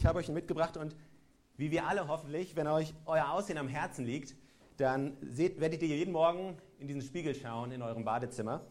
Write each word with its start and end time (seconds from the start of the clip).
Ich 0.00 0.06
habe 0.06 0.18
euch 0.18 0.28
ihn 0.28 0.34
mitgebracht 0.34 0.78
und 0.78 0.96
wie 1.58 1.70
wir 1.70 1.86
alle 1.86 2.08
hoffentlich, 2.08 2.56
wenn 2.56 2.66
euch 2.66 2.94
euer 3.04 3.32
Aussehen 3.32 3.58
am 3.58 3.68
Herzen 3.68 4.06
liegt, 4.06 4.34
dann 4.78 5.14
seht, 5.20 5.60
werdet 5.60 5.82
ihr 5.82 5.88
jeden 5.88 6.12
Morgen 6.12 6.56
in 6.78 6.86
diesen 6.86 7.02
Spiegel 7.02 7.34
schauen 7.34 7.70
in 7.70 7.82
eurem 7.82 8.02
Badezimmer. 8.02 8.62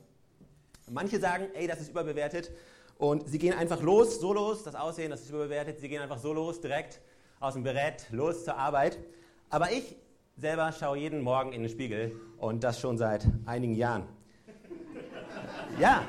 Manche 0.89 1.19
sagen, 1.19 1.45
ey, 1.53 1.67
das 1.67 1.81
ist 1.81 1.89
überbewertet 1.89 2.51
und 2.97 3.29
sie 3.29 3.37
gehen 3.37 3.53
einfach 3.53 3.79
los, 3.83 4.19
so 4.19 4.33
los, 4.33 4.63
das 4.63 4.73
Aussehen, 4.73 5.11
das 5.11 5.21
ist 5.21 5.29
überbewertet, 5.29 5.79
sie 5.79 5.87
gehen 5.87 6.01
einfach 6.01 6.17
so 6.17 6.33
los, 6.33 6.61
direkt 6.61 6.99
aus 7.39 7.53
dem 7.53 7.61
Berett, 7.61 8.07
los 8.09 8.43
zur 8.43 8.57
Arbeit. 8.57 8.97
Aber 9.51 9.71
ich 9.71 9.97
selber 10.35 10.71
schaue 10.71 10.97
jeden 10.97 11.21
Morgen 11.21 11.53
in 11.53 11.61
den 11.61 11.69
Spiegel 11.69 12.19
und 12.39 12.63
das 12.63 12.79
schon 12.79 12.97
seit 12.97 13.27
einigen 13.45 13.75
Jahren. 13.75 14.07
Ja, 15.79 16.07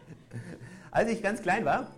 als 0.90 1.10
ich 1.10 1.22
ganz 1.22 1.42
klein 1.42 1.66
war, 1.66 1.92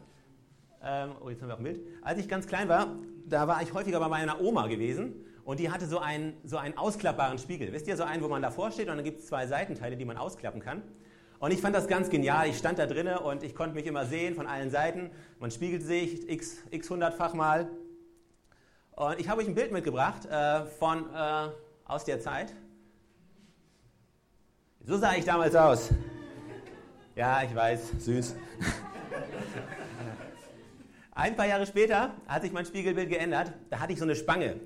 ähm, 0.84 1.12
oh, 1.24 1.30
jetzt 1.30 1.40
haben 1.40 1.48
wir 1.48 1.54
auch 1.54 1.58
ein 1.58 1.64
Bild. 1.64 1.80
Als 2.02 2.18
ich 2.18 2.28
ganz 2.28 2.46
klein 2.46 2.68
war, 2.68 2.96
da 3.26 3.48
war 3.48 3.62
ich 3.62 3.72
häufiger 3.72 3.98
bei 4.00 4.08
meiner 4.08 4.40
Oma 4.40 4.66
gewesen 4.66 5.14
und 5.44 5.60
die 5.60 5.70
hatte 5.70 5.86
so 5.86 5.98
einen, 5.98 6.34
so 6.44 6.56
einen 6.58 6.76
ausklappbaren 6.76 7.38
Spiegel. 7.38 7.72
Wisst 7.72 7.86
ihr, 7.86 7.96
so 7.96 8.02
einen, 8.02 8.22
wo 8.22 8.28
man 8.28 8.42
davor 8.42 8.70
steht 8.70 8.88
und 8.88 8.96
dann 8.96 9.04
gibt 9.04 9.20
es 9.20 9.26
zwei 9.26 9.46
Seitenteile, 9.46 9.96
die 9.96 10.04
man 10.04 10.16
ausklappen 10.16 10.60
kann. 10.60 10.82
Und 11.38 11.52
ich 11.52 11.60
fand 11.60 11.74
das 11.74 11.88
ganz 11.88 12.10
genial. 12.10 12.48
Ich 12.48 12.58
stand 12.58 12.78
da 12.78 12.86
drinnen 12.86 13.18
und 13.18 13.42
ich 13.42 13.54
konnte 13.54 13.74
mich 13.74 13.86
immer 13.86 14.06
sehen 14.06 14.34
von 14.34 14.46
allen 14.46 14.70
Seiten. 14.70 15.10
Man 15.40 15.50
spiegelt 15.50 15.82
sich 15.82 16.28
x, 16.28 16.58
x 16.70 16.88
hundertfach 16.88 17.34
mal. 17.34 17.68
Und 18.92 19.18
ich 19.18 19.28
habe 19.28 19.40
euch 19.42 19.48
ein 19.48 19.54
Bild 19.54 19.72
mitgebracht 19.72 20.26
äh, 20.26 20.64
von, 20.66 21.04
äh, 21.12 21.48
aus 21.84 22.04
der 22.04 22.20
Zeit. 22.20 22.54
So 24.86 24.96
sah 24.96 25.14
ich 25.14 25.24
damals 25.24 25.54
aus. 25.54 25.90
Ja, 27.16 27.42
ich 27.42 27.54
weiß, 27.54 27.92
süß. 27.98 28.36
Ein 31.16 31.36
paar 31.36 31.46
Jahre 31.46 31.64
später 31.64 32.12
hat 32.26 32.42
sich 32.42 32.50
mein 32.50 32.66
Spiegelbild 32.66 33.08
geändert. 33.08 33.52
Da 33.70 33.78
hatte 33.78 33.92
ich 33.92 34.00
so 34.00 34.04
eine 34.04 34.16
Spange. 34.16 34.56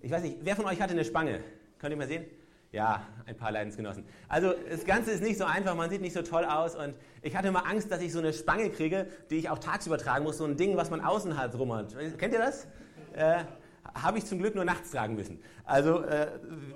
Ich 0.00 0.10
weiß 0.10 0.22
nicht, 0.22 0.38
wer 0.40 0.56
von 0.56 0.64
euch 0.64 0.80
hatte 0.80 0.92
eine 0.92 1.04
Spange? 1.04 1.40
Könnt 1.78 1.92
ihr 1.92 1.98
mal 1.98 2.08
sehen? 2.08 2.24
Ja, 2.72 3.06
ein 3.26 3.36
paar 3.36 3.52
Leidensgenossen. 3.52 4.04
Also 4.26 4.54
das 4.70 4.86
Ganze 4.86 5.10
ist 5.10 5.22
nicht 5.22 5.36
so 5.36 5.44
einfach, 5.44 5.74
man 5.74 5.90
sieht 5.90 6.00
nicht 6.00 6.14
so 6.14 6.22
toll 6.22 6.46
aus 6.46 6.74
und 6.74 6.94
ich 7.20 7.36
hatte 7.36 7.48
immer 7.48 7.66
Angst, 7.66 7.90
dass 7.90 8.00
ich 8.00 8.12
so 8.12 8.18
eine 8.18 8.32
Spange 8.32 8.70
kriege, 8.70 9.08
die 9.28 9.36
ich 9.36 9.50
auch 9.50 9.58
tagsüber 9.58 9.98
tragen 9.98 10.24
muss, 10.24 10.38
so 10.38 10.46
ein 10.46 10.56
Ding, 10.56 10.76
was 10.78 10.88
man 10.88 11.02
außen 11.02 11.36
hat 11.36 11.58
rummert. 11.58 11.94
Kennt 12.16 12.32
ihr 12.32 12.38
das? 12.38 12.66
Äh, 13.12 13.44
Habe 13.92 14.16
ich 14.16 14.24
zum 14.24 14.38
Glück 14.38 14.54
nur 14.54 14.64
nachts 14.64 14.92
tragen 14.92 15.16
müssen. 15.16 15.42
Also 15.64 16.00
äh, 16.02 16.28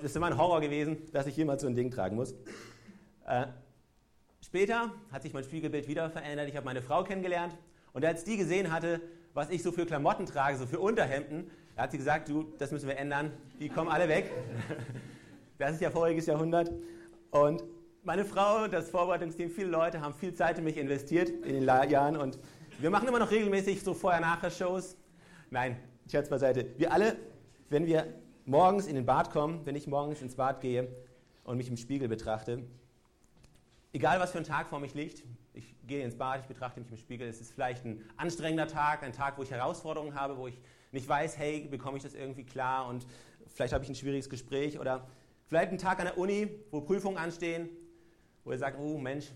das 0.02 0.10
ist 0.10 0.16
immer 0.16 0.26
ein 0.26 0.36
Horror 0.36 0.60
gewesen, 0.60 0.98
dass 1.12 1.26
ich 1.26 1.36
jemals 1.36 1.62
so 1.62 1.68
ein 1.68 1.76
Ding 1.76 1.90
tragen 1.90 2.16
muss. 2.16 2.34
Äh, 3.26 3.46
später 4.44 4.92
hat 5.10 5.22
sich 5.22 5.32
mein 5.32 5.44
Spiegelbild 5.44 5.88
wieder 5.88 6.10
verändert. 6.10 6.48
Ich 6.48 6.56
habe 6.56 6.66
meine 6.66 6.82
Frau 6.82 7.04
kennengelernt 7.04 7.56
und 7.94 8.04
als 8.04 8.24
die 8.24 8.36
gesehen 8.36 8.72
hatte, 8.72 9.00
was 9.34 9.50
ich 9.50 9.62
so 9.62 9.72
für 9.72 9.84
Klamotten 9.84 10.26
trage, 10.26 10.56
so 10.56 10.66
für 10.66 10.78
Unterhemden, 10.78 11.50
hat 11.76 11.90
sie 11.90 11.98
gesagt, 11.98 12.28
du, 12.28 12.44
das 12.58 12.70
müssen 12.70 12.88
wir 12.88 12.96
ändern, 12.96 13.32
die 13.60 13.68
kommen 13.68 13.90
alle 13.90 14.08
weg. 14.08 14.30
Das 15.56 15.70
ist 15.70 15.80
ja 15.80 15.88
voriges 15.88 16.26
Jahrhundert. 16.26 16.72
Und 17.30 17.62
meine 18.02 18.24
Frau, 18.24 18.66
das 18.66 18.90
Vorbereitungsteam, 18.90 19.50
viele 19.50 19.68
Leute 19.68 20.00
haben 20.00 20.12
viel 20.12 20.34
Zeit 20.34 20.58
in 20.58 20.64
mich 20.64 20.76
investiert 20.76 21.28
in 21.28 21.54
den 21.54 21.62
Jahren 21.62 22.16
und 22.16 22.40
wir 22.80 22.90
machen 22.90 23.06
immer 23.06 23.20
noch 23.20 23.30
regelmäßig 23.30 23.84
so 23.84 23.94
Vorher-Nachher-Shows. 23.94 24.96
Nein, 25.50 25.76
Scherz 26.10 26.28
beiseite. 26.28 26.66
Wir 26.76 26.92
alle, 26.92 27.16
wenn 27.70 27.86
wir 27.86 28.14
morgens 28.44 28.88
in 28.88 28.96
den 28.96 29.06
Bad 29.06 29.30
kommen, 29.30 29.60
wenn 29.64 29.76
ich 29.76 29.86
morgens 29.86 30.22
ins 30.22 30.34
Bad 30.34 30.60
gehe 30.60 30.88
und 31.44 31.56
mich 31.56 31.68
im 31.68 31.76
Spiegel 31.76 32.08
betrachte, 32.08 32.64
egal 33.94 34.20
was 34.20 34.32
für 34.32 34.38
ein 34.38 34.44
Tag 34.44 34.68
vor 34.68 34.80
mich 34.80 34.92
liegt, 34.92 35.22
ich 35.54 35.74
gehe 35.86 36.04
ins 36.04 36.18
Bad, 36.18 36.40
ich 36.40 36.46
betrachte 36.46 36.80
mich 36.80 36.90
im 36.90 36.96
Spiegel. 36.96 37.28
Es 37.28 37.40
ist 37.40 37.52
vielleicht 37.52 37.84
ein 37.84 38.04
anstrengender 38.16 38.66
Tag, 38.66 39.04
ein 39.04 39.12
Tag, 39.12 39.38
wo 39.38 39.42
ich 39.44 39.50
Herausforderungen 39.50 40.14
habe, 40.14 40.36
wo 40.36 40.48
ich 40.48 40.60
nicht 40.90 41.08
weiß, 41.08 41.38
hey, 41.38 41.66
bekomme 41.68 41.96
ich 41.96 42.02
das 42.02 42.14
irgendwie 42.14 42.44
klar 42.44 42.86
und 42.88 43.06
vielleicht 43.46 43.72
habe 43.72 43.84
ich 43.84 43.90
ein 43.90 43.94
schwieriges 43.94 44.28
Gespräch 44.28 44.78
oder 44.78 45.06
vielleicht 45.46 45.70
ein 45.70 45.78
Tag 45.78 46.00
an 46.00 46.06
der 46.06 46.18
Uni, 46.18 46.48
wo 46.72 46.80
Prüfungen 46.80 47.16
anstehen, 47.16 47.68
wo 48.42 48.50
ihr 48.50 48.58
sagt, 48.58 48.78
oh 48.78 48.98
Mensch, 48.98 49.30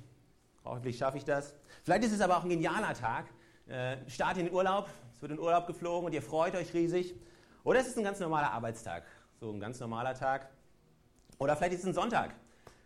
hoffentlich 0.64 0.98
schaffe 0.98 1.18
ich 1.18 1.24
das. 1.24 1.54
Vielleicht 1.84 2.04
ist 2.04 2.12
es 2.12 2.20
aber 2.20 2.36
auch 2.36 2.42
ein 2.42 2.50
genialer 2.50 2.94
Tag. 2.94 3.26
Äh, 3.68 3.98
Start 4.08 4.38
in 4.38 4.46
den 4.46 4.54
Urlaub, 4.54 4.88
es 5.14 5.22
wird 5.22 5.30
in 5.30 5.36
den 5.36 5.44
Urlaub 5.44 5.66
geflogen 5.68 6.06
und 6.06 6.12
ihr 6.12 6.22
freut 6.22 6.56
euch 6.56 6.74
riesig. 6.74 7.14
Oder 7.62 7.80
es 7.80 7.86
ist 7.86 7.96
ein 7.96 8.04
ganz 8.04 8.18
normaler 8.18 8.50
Arbeitstag, 8.50 9.04
so 9.38 9.52
ein 9.52 9.60
ganz 9.60 9.78
normaler 9.78 10.14
Tag. 10.14 10.48
Oder 11.38 11.56
vielleicht 11.56 11.74
ist 11.74 11.80
es 11.80 11.86
ein 11.86 11.94
Sonntag. 11.94 12.34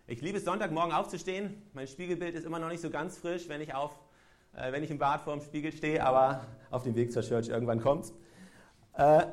Ich 0.08 0.20
liebe 0.20 0.36
es, 0.36 0.44
Sonntagmorgen 0.44 0.92
aufzustehen. 0.92 1.62
Mein 1.74 1.86
Spiegelbild 1.86 2.34
ist 2.34 2.44
immer 2.44 2.58
noch 2.58 2.68
nicht 2.68 2.80
so 2.80 2.90
ganz 2.90 3.18
frisch, 3.18 3.48
wenn 3.48 3.60
ich, 3.60 3.72
auf, 3.72 3.96
äh, 4.52 4.72
wenn 4.72 4.82
ich 4.82 4.90
im 4.90 4.98
Bad 4.98 5.20
vor 5.20 5.32
dem 5.32 5.42
Spiegel 5.42 5.70
stehe, 5.70 6.04
aber 6.04 6.44
auf 6.72 6.82
dem 6.82 6.96
Weg 6.96 7.12
zur 7.12 7.22
Church 7.22 7.48
irgendwann 7.48 7.80
kommt 7.80 8.12
äh, 8.94 9.26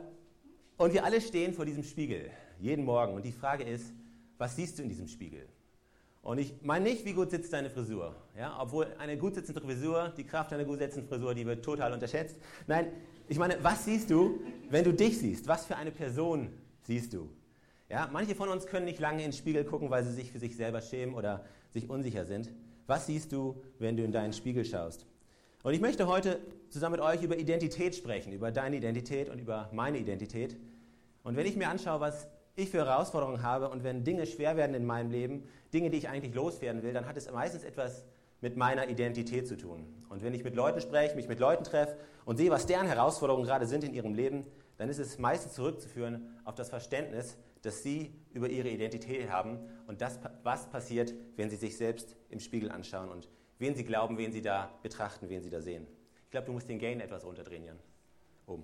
Und 0.78 0.94
wir 0.94 1.04
alle 1.04 1.22
stehen 1.22 1.56
vor 1.56 1.66
diesem 1.66 1.84
Spiegel, 1.84 2.30
jeden 2.60 2.86
Morgen. 2.86 3.16
Und 3.16 3.26
die 3.26 3.32
Frage 3.32 3.64
ist, 3.64 3.92
was 4.38 4.56
siehst 4.56 4.78
du 4.78 4.84
in 4.84 4.90
diesem 4.90 5.08
Spiegel? 5.08 5.50
Und 6.22 6.38
ich 6.38 6.54
meine 6.62 6.86
nicht, 6.86 7.04
wie 7.04 7.14
gut 7.14 7.32
sitzt 7.32 7.52
deine 7.52 7.72
Frisur. 7.72 8.16
Ja? 8.38 8.56
Obwohl 8.62 8.94
eine 9.00 9.18
gut 9.18 9.34
sitzende 9.34 9.62
Frisur, 9.62 10.14
die 10.16 10.24
Kraft 10.24 10.54
einer 10.54 10.66
gut 10.66 10.78
sitzenden 10.78 11.10
Frisur, 11.10 11.34
die 11.34 11.48
wird 11.48 11.66
total 11.66 11.94
unterschätzt. 11.94 12.38
Nein, 12.68 12.92
ich 13.28 13.40
meine, 13.40 13.58
was 13.64 13.86
siehst 13.86 14.12
du, 14.12 14.40
wenn 14.70 14.84
du 14.84 14.94
dich 14.94 15.18
siehst? 15.18 15.48
Was 15.48 15.66
für 15.66 15.78
eine 15.78 15.92
Person 15.92 16.54
siehst 16.84 17.14
du? 17.14 17.28
Ja, 17.90 18.08
manche 18.12 18.36
von 18.36 18.50
uns 18.50 18.68
können 18.68 18.86
nicht 18.86 19.00
lange 19.00 19.24
in 19.24 19.32
den 19.32 19.34
Spiegel 19.34 19.66
gucken, 19.66 19.90
weil 19.90 20.04
sie 20.04 20.14
sich 20.14 20.32
für 20.32 20.38
sich 20.38 20.56
selber 20.56 20.80
schämen 20.80 21.16
oder 21.16 21.44
sich 21.72 21.90
unsicher 21.90 22.24
sind. 22.24 22.52
Was 22.86 23.08
siehst 23.08 23.32
du, 23.32 23.64
wenn 23.80 23.98
du 23.98 24.04
in 24.04 24.12
deinen 24.12 24.32
Spiegel 24.32 24.64
schaust? 24.64 25.08
Und 25.64 25.74
ich 25.74 25.82
möchte 25.82 26.06
heute 26.06 26.40
zusammen 26.70 26.94
mit 26.94 27.02
euch 27.02 27.24
über 27.24 27.38
Identität 27.38 27.96
sprechen, 27.96 28.32
über 28.32 28.52
deine 28.52 28.78
Identität 28.78 29.28
und 29.30 29.40
über 29.40 29.70
meine 29.74 29.98
Identität. 29.98 30.56
Und 31.24 31.36
wenn 31.36 31.48
ich 31.48 31.56
mir 31.56 31.68
anschaue, 31.68 32.00
was 32.00 32.28
ich 32.56 32.70
für 32.70 32.86
Herausforderungen 32.86 33.42
habe 33.42 33.70
und 33.70 33.84
wenn 33.84 34.04
Dinge 34.04 34.28
schwer 34.28 34.56
werden 34.56 34.76
in 34.76 34.86
meinem 34.86 35.10
Leben, 35.10 35.44
Dinge, 35.74 35.90
die 35.90 35.98
ich 35.98 36.10
eigentlich 36.10 36.36
loswerden 36.36 36.84
will, 36.84 36.94
dann 36.94 37.08
hat 37.08 37.18
es 37.18 37.32
meistens 37.32 37.64
etwas 37.64 38.06
mit 38.40 38.56
meiner 38.56 38.88
Identität 38.88 39.48
zu 39.48 39.58
tun. 39.58 39.86
Und 40.10 40.24
wenn 40.24 40.36
ich 40.36 40.44
mit 40.44 40.56
Leuten 40.56 40.80
spreche, 40.80 41.16
mich 41.16 41.28
mit 41.28 41.40
Leuten 41.40 41.64
treffe 41.64 41.98
und 42.26 42.38
sehe, 42.38 42.52
was 42.52 42.68
deren 42.68 42.86
Herausforderungen 42.86 43.46
gerade 43.46 43.66
sind 43.66 43.84
in 43.84 43.96
ihrem 43.96 44.14
Leben, 44.14 44.46
dann 44.78 44.90
ist 44.90 45.00
es 45.00 45.18
meistens 45.18 45.54
zurückzuführen 45.54 46.40
auf 46.46 46.56
das 46.56 46.70
Verständnis, 46.70 47.36
das 47.62 47.84
sie 47.84 48.14
über 48.34 48.50
ihre 48.50 48.70
Identität 48.70 49.30
haben 49.30 49.60
und 49.88 50.02
das, 50.02 50.20
was 50.44 50.70
passiert, 50.70 51.14
wenn 51.36 51.50
sie 51.50 51.56
sich 51.56 51.78
selbst 51.78 52.16
im 52.30 52.40
Spiegel 52.40 52.72
anschauen 52.72 53.10
und 53.10 53.28
wen 53.58 53.76
sie 53.76 53.84
glauben, 53.84 54.18
wen 54.18 54.32
sie 54.32 54.42
da 54.42 54.72
betrachten, 54.82 55.30
wen 55.30 55.42
sie 55.42 55.50
da 55.50 55.62
sehen. 55.62 55.88
Ich 56.26 56.32
glaube, 56.32 56.46
du 56.46 56.54
musst 56.54 56.70
den 56.70 56.80
Gain 56.80 57.00
etwas 57.02 57.26
runterdrehen, 57.26 57.64
Jan. 57.64 57.80
Oben. 58.46 58.64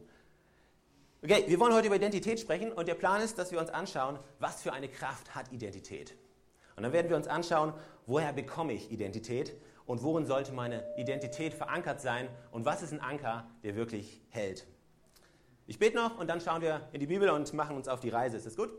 Okay, 1.23 1.44
wir 1.47 1.59
wollen 1.59 1.73
heute 1.73 1.88
über 1.88 1.95
Identität 1.95 2.39
sprechen 2.39 2.72
und 2.72 2.88
der 2.88 2.94
Plan 2.94 3.22
ist, 3.22 3.38
dass 3.38 3.51
wir 3.51 3.59
uns 3.59 3.69
anschauen, 3.69 4.19
was 4.39 4.61
für 4.61 4.73
eine 4.73 4.88
Kraft 4.88 5.33
hat 5.33 5.51
Identität. 5.51 6.16
Und 6.75 6.83
dann 6.83 6.94
werden 6.94 7.09
wir 7.09 7.17
uns 7.17 7.27
anschauen, 7.27 7.73
woher 8.06 8.33
bekomme 8.33 8.73
ich 8.73 8.91
Identität 8.91 9.56
und 9.85 10.03
worin 10.03 10.25
sollte 10.25 10.51
meine 10.51 10.83
Identität 10.97 11.53
verankert 11.53 12.01
sein 12.01 12.27
und 12.51 12.66
was 12.66 12.81
ist 12.83 12.91
ein 12.91 13.00
Anker, 13.00 13.50
der 13.63 13.75
wirklich 13.75 14.22
hält. 14.29 14.67
Ich 15.67 15.79
bete 15.79 15.95
noch 15.95 16.19
und 16.19 16.27
dann 16.27 16.41
schauen 16.41 16.62
wir 16.62 16.88
in 16.91 17.00
die 17.00 17.07
Bibel 17.07 17.29
und 17.29 17.51
machen 17.53 17.75
uns 17.75 17.88
auf 17.88 18.00
die 18.00 18.09
Reise. 18.09 18.38
Ist 18.38 18.45
das 18.45 18.56
gut? 18.56 18.69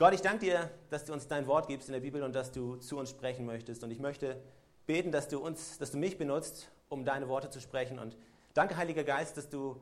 Gott, 0.00 0.14
ich 0.14 0.22
danke 0.22 0.46
dir, 0.46 0.70
dass 0.88 1.04
du 1.04 1.12
uns 1.12 1.28
dein 1.28 1.46
Wort 1.46 1.68
gibst 1.68 1.90
in 1.90 1.92
der 1.92 2.00
Bibel 2.00 2.22
und 2.22 2.34
dass 2.34 2.50
du 2.50 2.76
zu 2.76 2.96
uns 2.96 3.10
sprechen 3.10 3.44
möchtest. 3.44 3.84
Und 3.84 3.90
ich 3.90 3.98
möchte 3.98 4.40
beten, 4.86 5.12
dass 5.12 5.28
du, 5.28 5.40
uns, 5.40 5.76
dass 5.76 5.90
du 5.90 5.98
mich 5.98 6.16
benutzt, 6.16 6.70
um 6.88 7.04
deine 7.04 7.28
Worte 7.28 7.50
zu 7.50 7.60
sprechen. 7.60 7.98
Und 7.98 8.16
danke, 8.54 8.78
Heiliger 8.78 9.04
Geist, 9.04 9.36
dass 9.36 9.50
du, 9.50 9.78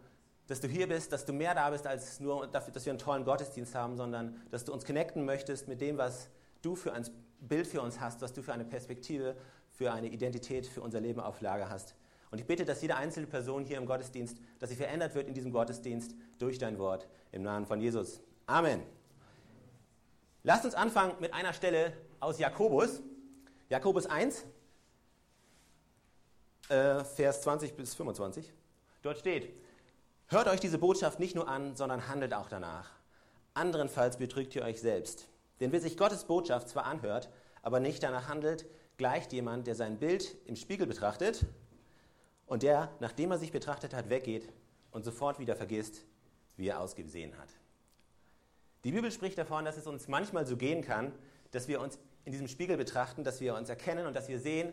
dass 0.48 0.60
du 0.60 0.66
hier 0.66 0.88
bist, 0.88 1.12
dass 1.12 1.24
du 1.24 1.32
mehr 1.32 1.54
da 1.54 1.70
bist, 1.70 1.86
als 1.86 2.18
nur 2.18 2.48
dafür, 2.48 2.72
dass 2.72 2.84
wir 2.84 2.90
einen 2.90 2.98
tollen 2.98 3.24
Gottesdienst 3.24 3.76
haben, 3.76 3.96
sondern 3.96 4.42
dass 4.50 4.64
du 4.64 4.72
uns 4.72 4.84
connecten 4.84 5.24
möchtest 5.24 5.68
mit 5.68 5.80
dem, 5.80 5.98
was 5.98 6.28
du 6.62 6.74
für 6.74 6.92
ein 6.94 7.08
Bild 7.38 7.68
für 7.68 7.80
uns 7.80 8.00
hast, 8.00 8.20
was 8.20 8.32
du 8.32 8.42
für 8.42 8.52
eine 8.52 8.64
Perspektive, 8.64 9.36
für 9.70 9.92
eine 9.92 10.08
Identität 10.08 10.66
für 10.66 10.80
unser 10.80 11.00
Leben 11.00 11.20
auf 11.20 11.40
Lager 11.42 11.70
hast. 11.70 11.94
Und 12.32 12.40
ich 12.40 12.44
bitte, 12.44 12.64
dass 12.64 12.82
jede 12.82 12.96
einzelne 12.96 13.28
Person 13.28 13.64
hier 13.64 13.78
im 13.78 13.86
Gottesdienst, 13.86 14.36
dass 14.58 14.70
sie 14.70 14.76
verändert 14.76 15.14
wird 15.14 15.28
in 15.28 15.34
diesem 15.34 15.52
Gottesdienst 15.52 16.16
durch 16.40 16.58
dein 16.58 16.76
Wort. 16.80 17.06
Im 17.30 17.42
Namen 17.42 17.66
von 17.66 17.80
Jesus. 17.80 18.20
Amen. 18.46 18.97
Lasst 20.48 20.64
uns 20.64 20.74
anfangen 20.74 21.14
mit 21.20 21.34
einer 21.34 21.52
Stelle 21.52 21.92
aus 22.20 22.38
Jakobus. 22.38 23.02
Jakobus 23.68 24.06
1, 24.06 24.46
äh, 26.70 27.04
Vers 27.04 27.42
20 27.42 27.76
bis 27.76 27.94
25. 27.94 28.50
Dort 29.02 29.18
steht, 29.18 29.52
hört 30.28 30.48
euch 30.48 30.58
diese 30.58 30.78
Botschaft 30.78 31.20
nicht 31.20 31.34
nur 31.34 31.48
an, 31.48 31.76
sondern 31.76 32.08
handelt 32.08 32.32
auch 32.32 32.48
danach. 32.48 32.88
Anderenfalls 33.52 34.16
betrügt 34.16 34.56
ihr 34.56 34.62
euch 34.62 34.80
selbst. 34.80 35.28
Denn 35.60 35.70
wer 35.70 35.82
sich 35.82 35.98
Gottes 35.98 36.24
Botschaft 36.24 36.70
zwar 36.70 36.86
anhört, 36.86 37.28
aber 37.60 37.78
nicht 37.78 38.02
danach 38.02 38.28
handelt, 38.28 38.64
gleicht 38.96 39.34
jemand, 39.34 39.66
der 39.66 39.74
sein 39.74 39.98
Bild 39.98 40.34
im 40.46 40.56
Spiegel 40.56 40.86
betrachtet 40.86 41.44
und 42.46 42.62
der, 42.62 42.90
nachdem 43.00 43.32
er 43.32 43.38
sich 43.38 43.52
betrachtet 43.52 43.92
hat, 43.92 44.08
weggeht 44.08 44.50
und 44.92 45.04
sofort 45.04 45.40
wieder 45.40 45.56
vergisst, 45.56 46.06
wie 46.56 46.68
er 46.68 46.80
ausgesehen 46.80 47.36
hat. 47.36 47.50
Die 48.84 48.92
Bibel 48.92 49.10
spricht 49.10 49.38
davon, 49.38 49.64
dass 49.64 49.76
es 49.76 49.86
uns 49.86 50.08
manchmal 50.08 50.46
so 50.46 50.56
gehen 50.56 50.82
kann, 50.82 51.12
dass 51.50 51.68
wir 51.68 51.80
uns 51.80 51.98
in 52.24 52.32
diesem 52.32 52.48
Spiegel 52.48 52.76
betrachten, 52.76 53.24
dass 53.24 53.40
wir 53.40 53.54
uns 53.54 53.68
erkennen 53.68 54.06
und 54.06 54.14
dass 54.14 54.28
wir 54.28 54.38
sehen, 54.38 54.72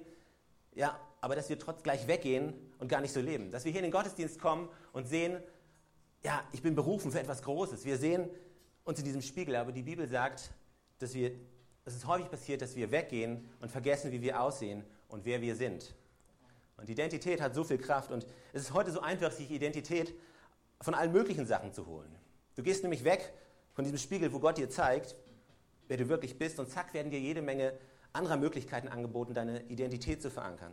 ja, 0.73 0.99
aber 1.21 1.35
dass 1.35 1.49
wir 1.49 1.57
trotz 1.57 1.83
gleich 1.83 2.07
weggehen 2.07 2.53
und 2.79 2.89
gar 2.89 3.01
nicht 3.01 3.13
so 3.13 3.21
leben. 3.21 3.51
Dass 3.51 3.65
wir 3.65 3.71
hier 3.71 3.79
in 3.79 3.85
den 3.85 3.91
Gottesdienst 3.91 4.39
kommen 4.39 4.69
und 4.93 5.07
sehen, 5.07 5.41
ja, 6.23 6.43
ich 6.51 6.61
bin 6.61 6.75
berufen 6.75 7.11
für 7.11 7.19
etwas 7.19 7.41
Großes. 7.41 7.85
Wir 7.85 7.97
sehen 7.97 8.29
uns 8.83 8.99
in 8.99 9.05
diesem 9.05 9.21
Spiegel, 9.21 9.55
aber 9.55 9.71
die 9.71 9.83
Bibel 9.83 10.07
sagt, 10.07 10.51
dass, 10.99 11.13
wir, 11.13 11.31
es 11.85 12.05
häufig 12.05 12.29
passiert, 12.29 12.61
dass 12.61 12.75
wir 12.75 12.91
weggehen 12.91 13.49
und 13.61 13.71
vergessen, 13.71 14.11
wie 14.11 14.21
wir 14.21 14.41
aussehen 14.41 14.83
und 15.07 15.25
wer 15.25 15.41
wir 15.41 15.55
sind. 15.55 15.95
Und 16.77 16.89
Identität 16.89 17.41
hat 17.41 17.55
so 17.55 17.63
viel 17.63 17.77
Kraft 17.77 18.11
und 18.11 18.27
es 18.53 18.63
ist 18.63 18.73
heute 18.73 18.91
so 18.91 18.99
einfach, 18.99 19.31
sich 19.31 19.49
Identität 19.49 20.13
von 20.81 20.93
allen 20.93 21.13
möglichen 21.13 21.45
Sachen 21.45 21.71
zu 21.71 21.85
holen. 21.87 22.13
Du 22.55 22.63
gehst 22.63 22.83
nämlich 22.83 23.03
weg 23.03 23.33
von 23.75 23.83
diesem 23.83 23.99
Spiegel, 23.99 24.33
wo 24.33 24.39
Gott 24.39 24.57
dir 24.57 24.69
zeigt, 24.69 25.15
wer 25.87 25.97
du 25.97 26.09
wirklich 26.09 26.37
bist 26.37 26.59
und 26.59 26.69
zack 26.69 26.93
werden 26.93 27.11
dir 27.11 27.19
jede 27.19 27.41
Menge 27.41 27.73
anderer 28.13 28.37
Möglichkeiten 28.37 28.87
angeboten, 28.87 29.33
deine 29.33 29.63
Identität 29.63 30.21
zu 30.21 30.31
verankern. 30.31 30.71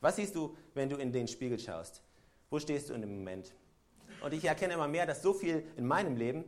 Was 0.00 0.16
siehst 0.16 0.36
du, 0.36 0.56
wenn 0.74 0.88
du 0.88 0.96
in 0.96 1.12
den 1.12 1.28
Spiegel 1.28 1.58
schaust? 1.58 2.02
Wo 2.48 2.58
stehst 2.58 2.88
du 2.88 2.94
in 2.94 3.00
dem 3.00 3.16
Moment? 3.16 3.52
Und 4.22 4.32
ich 4.32 4.44
erkenne 4.44 4.74
immer 4.74 4.88
mehr, 4.88 5.04
dass 5.04 5.20
so 5.20 5.34
viel 5.34 5.64
in 5.76 5.84
meinem 5.84 6.16
Leben, 6.16 6.44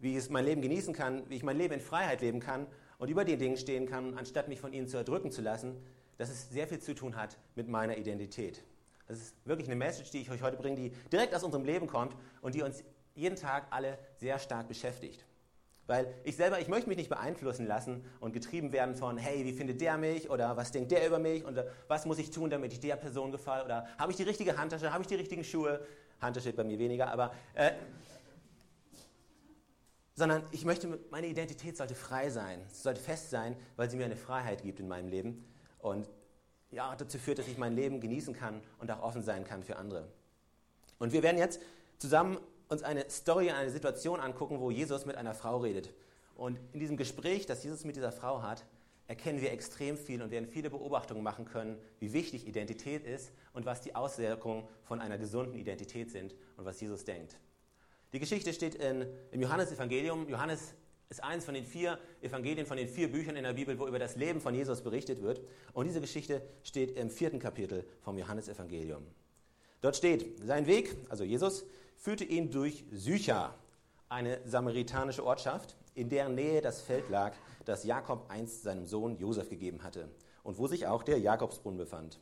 wie 0.00 0.18
ich 0.18 0.30
mein 0.30 0.44
Leben 0.44 0.62
genießen 0.62 0.92
kann, 0.92 1.28
wie 1.30 1.36
ich 1.36 1.44
mein 1.44 1.56
Leben 1.56 1.74
in 1.74 1.80
Freiheit 1.80 2.20
leben 2.20 2.40
kann 2.40 2.66
und 2.98 3.08
über 3.08 3.24
den 3.24 3.38
Dingen 3.38 3.56
stehen 3.56 3.86
kann, 3.86 4.18
anstatt 4.18 4.48
mich 4.48 4.60
von 4.60 4.72
ihnen 4.72 4.88
zu 4.88 4.96
erdrücken 4.96 5.30
zu 5.30 5.42
lassen, 5.42 5.76
dass 6.16 6.28
es 6.28 6.50
sehr 6.50 6.66
viel 6.66 6.80
zu 6.80 6.94
tun 6.94 7.14
hat 7.14 7.38
mit 7.54 7.68
meiner 7.68 7.96
Identität. 7.96 8.64
Das 9.06 9.18
ist 9.18 9.36
wirklich 9.46 9.68
eine 9.68 9.76
Message, 9.76 10.10
die 10.10 10.20
ich 10.20 10.30
euch 10.30 10.42
heute 10.42 10.56
bringe, 10.56 10.76
die 10.76 10.90
direkt 11.12 11.34
aus 11.34 11.44
unserem 11.44 11.64
Leben 11.64 11.86
kommt 11.86 12.16
und 12.42 12.54
die 12.54 12.62
uns 12.62 12.82
jeden 13.18 13.36
Tag 13.36 13.66
alle 13.70 13.98
sehr 14.16 14.38
stark 14.38 14.68
beschäftigt. 14.68 15.24
Weil 15.86 16.14
ich 16.24 16.36
selber, 16.36 16.60
ich 16.60 16.68
möchte 16.68 16.88
mich 16.88 16.98
nicht 16.98 17.08
beeinflussen 17.08 17.66
lassen 17.66 18.04
und 18.20 18.32
getrieben 18.32 18.72
werden 18.72 18.94
von, 18.94 19.16
hey, 19.16 19.44
wie 19.44 19.52
findet 19.52 19.80
der 19.80 19.96
mich 19.96 20.28
oder 20.28 20.56
was 20.56 20.70
denkt 20.70 20.92
der 20.92 21.06
über 21.06 21.18
mich 21.18 21.44
und 21.44 21.58
was 21.88 22.04
muss 22.04 22.18
ich 22.18 22.30
tun, 22.30 22.50
damit 22.50 22.74
ich 22.74 22.80
der 22.80 22.96
Person 22.96 23.32
gefalle 23.32 23.64
oder 23.64 23.86
habe 23.96 24.12
ich 24.12 24.16
die 24.16 24.22
richtige 24.22 24.58
Handtasche, 24.58 24.92
habe 24.92 25.02
ich 25.02 25.08
die 25.08 25.14
richtigen 25.14 25.44
Schuhe. 25.44 25.84
Handtasche 26.20 26.52
bei 26.52 26.64
mir 26.64 26.78
weniger, 26.78 27.12
aber 27.12 27.32
äh, 27.54 27.70
sondern 30.14 30.42
ich 30.50 30.64
möchte, 30.64 30.98
meine 31.10 31.28
Identität 31.28 31.76
sollte 31.76 31.94
frei 31.94 32.28
sein, 32.28 32.60
sollte 32.72 33.00
fest 33.00 33.30
sein, 33.30 33.56
weil 33.76 33.88
sie 33.88 33.96
mir 33.96 34.04
eine 34.04 34.16
Freiheit 34.16 34.62
gibt 34.62 34.80
in 34.80 34.88
meinem 34.88 35.08
Leben 35.08 35.44
und 35.78 36.10
ja, 36.70 36.94
dazu 36.96 37.18
führt, 37.18 37.38
dass 37.38 37.46
ich 37.46 37.56
mein 37.56 37.74
Leben 37.74 38.00
genießen 38.00 38.34
kann 38.34 38.60
und 38.78 38.90
auch 38.90 39.00
offen 39.00 39.22
sein 39.22 39.44
kann 39.44 39.62
für 39.62 39.76
andere. 39.76 40.08
Und 40.98 41.12
wir 41.12 41.22
werden 41.22 41.38
jetzt 41.38 41.60
zusammen 41.98 42.38
uns 42.68 42.82
eine 42.82 43.08
Story, 43.10 43.50
eine 43.50 43.70
Situation 43.70 44.20
angucken, 44.20 44.60
wo 44.60 44.70
Jesus 44.70 45.06
mit 45.06 45.16
einer 45.16 45.34
Frau 45.34 45.58
redet. 45.58 45.92
Und 46.34 46.58
in 46.72 46.80
diesem 46.80 46.96
Gespräch, 46.96 47.46
das 47.46 47.64
Jesus 47.64 47.84
mit 47.84 47.96
dieser 47.96 48.12
Frau 48.12 48.42
hat, 48.42 48.64
erkennen 49.08 49.40
wir 49.40 49.52
extrem 49.52 49.96
viel 49.96 50.22
und 50.22 50.30
werden 50.30 50.46
viele 50.46 50.70
Beobachtungen 50.70 51.22
machen 51.22 51.46
können, 51.46 51.78
wie 51.98 52.12
wichtig 52.12 52.46
Identität 52.46 53.04
ist 53.04 53.32
und 53.54 53.64
was 53.64 53.80
die 53.80 53.94
Auswirkungen 53.94 54.68
von 54.84 55.00
einer 55.00 55.16
gesunden 55.18 55.54
Identität 55.54 56.10
sind 56.10 56.34
und 56.56 56.66
was 56.66 56.80
Jesus 56.80 57.04
denkt. 57.04 57.38
Die 58.12 58.18
Geschichte 58.18 58.52
steht 58.52 58.74
in, 58.74 59.06
im 59.32 59.40
Johannesevangelium. 59.40 60.28
Johannes 60.28 60.74
ist 61.08 61.24
eines 61.24 61.46
von 61.46 61.54
den 61.54 61.64
vier 61.64 61.98
Evangelien, 62.20 62.66
von 62.66 62.76
den 62.76 62.88
vier 62.88 63.10
Büchern 63.10 63.36
in 63.36 63.44
der 63.44 63.54
Bibel, 63.54 63.78
wo 63.78 63.86
über 63.86 63.98
das 63.98 64.16
Leben 64.16 64.40
von 64.40 64.54
Jesus 64.54 64.82
berichtet 64.82 65.22
wird. 65.22 65.40
Und 65.72 65.86
diese 65.86 66.00
Geschichte 66.00 66.42
steht 66.62 66.96
im 66.96 67.10
vierten 67.10 67.38
Kapitel 67.38 67.86
vom 68.02 68.18
Johannesevangelium. 68.18 69.06
Dort 69.80 69.96
steht, 69.96 70.38
sein 70.44 70.66
Weg, 70.66 70.96
also 71.08 71.24
Jesus, 71.24 71.64
führte 71.98 72.24
ihn 72.24 72.50
durch 72.50 72.84
Sycha, 72.92 73.54
eine 74.08 74.40
samaritanische 74.46 75.24
Ortschaft, 75.24 75.76
in 75.94 76.08
deren 76.08 76.36
Nähe 76.36 76.62
das 76.62 76.80
Feld 76.80 77.10
lag, 77.10 77.34
das 77.64 77.84
Jakob 77.84 78.30
einst 78.30 78.62
seinem 78.62 78.86
Sohn 78.86 79.18
Josef 79.18 79.50
gegeben 79.50 79.82
hatte 79.82 80.08
und 80.44 80.58
wo 80.58 80.68
sich 80.68 80.86
auch 80.86 81.02
der 81.02 81.18
Jakobsbrunnen 81.18 81.76
befand. 81.76 82.20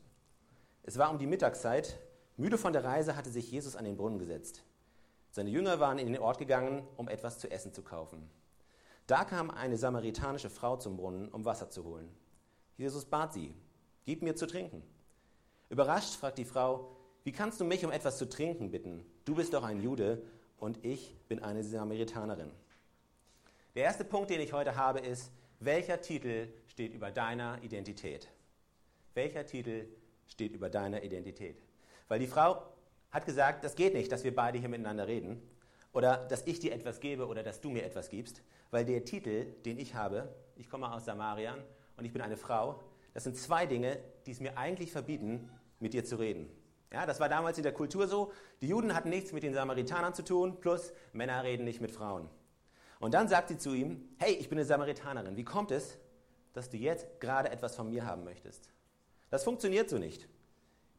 Es 0.82 0.96
war 0.96 1.11
um 1.11 1.19
die 1.19 1.26
Mittagszeit. 1.26 1.99
Müde 2.38 2.58
von 2.58 2.73
der 2.73 2.84
Reise 2.84 3.17
hatte 3.17 3.31
sich 3.31 3.50
Jesus 3.50 3.76
an 3.76 3.84
den 3.84 3.96
Brunnen 3.96 4.19
gesetzt. 4.19 4.64
Seine 5.31 5.50
Jünger 5.50 5.79
waren 5.79 5.99
in 5.99 6.06
den 6.06 6.22
Ort 6.22 6.38
gegangen, 6.38 6.87
um 6.96 7.08
etwas 7.08 7.38
zu 7.38 7.50
essen 7.50 7.75
zu 7.75 7.82
kaufen. 7.82 8.31
Da 9.06 9.25
kam 9.25 9.50
eine 9.50 9.76
samaritanische 9.76 10.50
Frau 10.50 10.76
zum 10.76 10.96
Brunnen, 10.96 11.29
um 11.29 11.44
Wasser 11.44 11.69
zu 11.69 11.84
holen. 11.84 12.08
Jesus 12.79 13.05
bat 13.05 13.34
sie, 13.34 13.55
gib 14.06 14.22
mir 14.22 14.37
zu 14.37 14.46
trinken. 14.46 14.82
Überrascht 15.69 16.14
fragt 16.14 16.38
die 16.38 16.44
Frau, 16.44 16.95
wie 17.26 17.32
kannst 17.32 17.61
du 17.61 17.64
mich 17.64 17.84
um 17.84 17.90
etwas 17.90 18.19
zu 18.19 18.28
trinken 18.28 18.70
bitten? 18.70 19.05
Du 19.25 19.34
bist 19.34 19.52
doch 19.52 19.64
ein 19.64 19.82
Jude 19.82 20.23
und 20.58 20.84
ich 20.84 21.17
bin 21.26 21.43
eine 21.43 21.64
Samaritanerin. 21.64 22.52
Der 23.75 23.82
erste 23.82 24.05
Punkt, 24.05 24.31
den 24.31 24.40
ich 24.40 24.52
heute 24.52 24.76
habe, 24.76 25.00
ist, 25.00 25.32
welcher 25.58 26.00
Titel 26.00 26.46
steht 26.69 26.94
über 26.94 27.11
deiner 27.11 27.61
Identität? 27.64 28.28
Welcher 29.14 29.44
Titel 29.44 29.88
steht 30.28 30.52
über 30.52 30.70
deiner 30.70 31.02
Identität? 31.02 31.61
Weil 32.06 32.20
die 32.20 32.28
Frau 32.28 32.62
hat 33.11 33.26
gesagt, 33.26 33.64
das 33.64 33.75
geht 33.75 33.94
nicht, 33.94 34.12
dass 34.12 34.22
wir 34.22 34.32
beide 34.32 34.61
hier 34.61 34.69
miteinander 34.69 35.08
reden 35.08 35.43
oder 35.93 36.29
dass 36.29 36.46
ich 36.46 36.61
dir 36.61 36.72
etwas 36.72 37.00
gebe 37.00 37.26
oder 37.26 37.43
dass 37.43 37.61
du 37.61 37.70
mir 37.70 37.82
etwas 37.82 38.08
gibst, 38.08 38.40
weil 38.70 38.84
der 38.84 39.05
Titel, 39.05 39.46
den 39.64 39.81
ich 39.81 39.96
habe, 39.96 40.32
ich 40.55 40.70
komme 40.70 40.93
aus 40.93 41.06
Samarien 41.06 41.56
und 41.96 42.05
ich 42.05 42.12
bin 42.12 42.22
eine 42.22 42.37
Frau, 42.37 42.81
das 43.14 43.25
sind 43.25 43.37
zwei 43.37 43.67
Dinge, 43.67 43.99
die 44.26 44.31
es 44.31 44.38
mir 44.38 44.56
eigentlich 44.56 44.93
verbieten, 44.93 45.50
mit 45.81 45.93
dir 45.93 46.05
zu 46.05 46.20
reden. 46.20 46.49
Ja, 46.92 47.04
das 47.04 47.20
war 47.20 47.28
damals 47.28 47.58
in 47.58 47.64
der 47.64 47.72
Kultur 47.72 48.06
so. 48.06 48.32
Die 48.60 48.68
Juden 48.68 48.94
hatten 48.94 49.10
nichts 49.10 49.32
mit 49.32 49.42
den 49.42 49.54
Samaritanern 49.54 50.14
zu 50.14 50.22
tun, 50.22 50.60
plus 50.60 50.92
Männer 51.12 51.42
reden 51.42 51.64
nicht 51.64 51.80
mit 51.80 51.90
Frauen. 51.90 52.28
Und 53.00 53.14
dann 53.14 53.28
sagt 53.28 53.48
sie 53.48 53.58
zu 53.58 53.74
ihm, 53.74 54.08
hey, 54.18 54.32
ich 54.34 54.48
bin 54.48 54.58
eine 54.58 54.64
Samaritanerin. 54.64 55.36
Wie 55.36 55.44
kommt 55.44 55.70
es, 55.70 55.98
dass 56.52 56.70
du 56.70 56.76
jetzt 56.76 57.20
gerade 57.20 57.50
etwas 57.50 57.76
von 57.76 57.88
mir 57.88 58.06
haben 58.06 58.24
möchtest? 58.24 58.70
Das 59.30 59.44
funktioniert 59.44 59.90
so 59.90 59.98
nicht. 59.98 60.28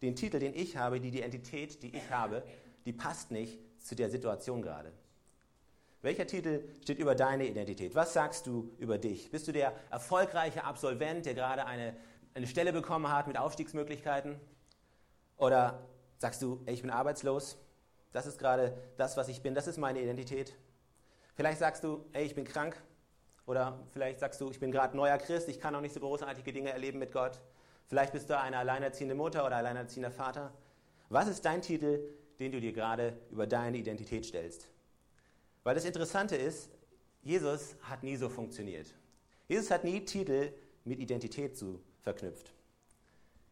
Den 0.02 0.16
Titel, 0.16 0.40
den 0.40 0.54
ich 0.54 0.78
habe, 0.78 1.00
die 1.00 1.08
Identität, 1.08 1.82
die 1.82 1.96
ich 1.96 2.12
habe, 2.12 2.44
die 2.86 2.94
passt 2.94 3.32
nicht 3.32 3.60
zu 3.80 3.96
der 3.96 4.10
Situation 4.10 4.62
gerade. 4.62 4.92
Welcher 6.02 6.28
Titel 6.28 6.64
steht 6.84 7.00
über 7.00 7.16
deine 7.16 7.48
Identität? 7.48 7.96
Was 7.96 8.14
sagst 8.14 8.46
du 8.46 8.72
über 8.78 9.00
dich? 9.00 9.32
Bist 9.32 9.48
du 9.48 9.52
der 9.52 9.74
erfolgreiche 9.90 10.64
Absolvent, 10.64 11.26
der 11.26 11.34
gerade 11.34 11.66
eine, 11.66 11.96
eine 12.36 12.46
Stelle 12.46 12.72
bekommen 12.72 13.12
hat 13.12 13.28
mit 13.28 13.38
Aufstiegsmöglichkeiten? 13.38 14.40
Oder 15.38 15.88
sagst 16.18 16.42
du, 16.42 16.62
ey, 16.66 16.74
ich 16.74 16.82
bin 16.82 16.92
arbeitslos? 16.92 17.58
Das 18.12 18.26
ist 18.26 18.40
gerade 18.40 18.78
das, 18.98 19.18
was 19.18 19.28
ich 19.28 19.42
bin, 19.42 19.54
das 19.54 19.68
ist 19.68 19.78
meine 19.78 20.02
Identität. 20.02 20.56
Vielleicht 21.36 21.60
sagst 21.60 21.84
du, 21.84 22.06
ey, 22.14 22.26
ich 22.26 22.36
bin 22.36 22.46
krank. 22.46 22.82
Oder 23.46 23.80
vielleicht 23.94 24.20
sagst 24.20 24.42
du, 24.42 24.50
ich 24.50 24.60
bin 24.60 24.72
gerade 24.72 24.98
neuer 24.98 25.18
Christ, 25.18 25.48
ich 25.48 25.60
kann 25.60 25.74
noch 25.74 25.82
nicht 25.82 25.94
so 25.94 26.00
großartige 26.00 26.52
Dinge 26.52 26.72
erleben 26.72 27.00
mit 27.00 27.12
Gott. 27.12 27.40
Vielleicht 27.86 28.12
bist 28.12 28.30
du 28.30 28.38
eine 28.38 28.58
alleinerziehende 28.58 29.16
Mutter 29.16 29.46
oder 29.46 29.56
alleinerziehender 29.56 30.12
Vater. 30.12 30.52
Was 31.10 31.28
ist 31.28 31.46
dein 31.46 31.62
Titel, 31.62 32.02
den 32.40 32.52
du 32.52 32.60
dir 32.60 32.74
gerade 32.74 33.18
über 33.30 33.48
deine 33.48 33.78
Identität 33.78 34.26
stellst? 34.26 34.68
Weil 35.64 35.76
das 35.76 35.86
Interessante 35.86 36.36
ist, 36.36 36.70
Jesus 37.22 37.76
hat 37.82 38.04
nie 38.04 38.18
so 38.18 38.28
funktioniert. 38.30 38.94
Jesus 39.48 39.72
hat 39.72 39.84
nie 39.84 40.04
Titel 40.04 40.52
mit 40.84 41.00
Identität 41.00 41.58
zu 41.58 41.82
verknüpft. 42.02 42.54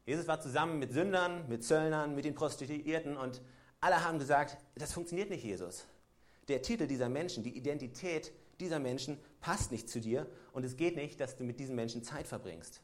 Jesus 0.06 0.28
war 0.28 0.40
zusammen 0.40 0.80
mit 0.80 0.92
Sündern, 0.92 1.48
mit 1.48 1.64
Zöllnern, 1.64 2.14
mit 2.16 2.26
den 2.26 2.36
Prostituierten 2.36 3.18
und 3.18 3.42
alle 3.82 4.04
haben 4.04 4.20
gesagt, 4.20 4.58
das 4.76 4.94
funktioniert 4.94 5.30
nicht, 5.30 5.44
Jesus. 5.44 5.86
Der 6.48 6.62
Titel 6.62 6.88
dieser 6.88 7.10
Menschen, 7.10 7.44
die 7.44 7.58
Identität 7.58 8.32
dieser 8.60 8.80
Menschen 8.80 9.18
passt 9.42 9.72
nicht 9.72 9.90
zu 9.90 10.00
dir 10.00 10.28
und 10.54 10.64
es 10.64 10.78
geht 10.78 10.96
nicht, 10.96 11.20
dass 11.20 11.36
du 11.36 11.44
mit 11.44 11.60
diesen 11.60 11.76
Menschen 11.76 12.04
Zeit 12.04 12.28
verbringst. 12.28 12.82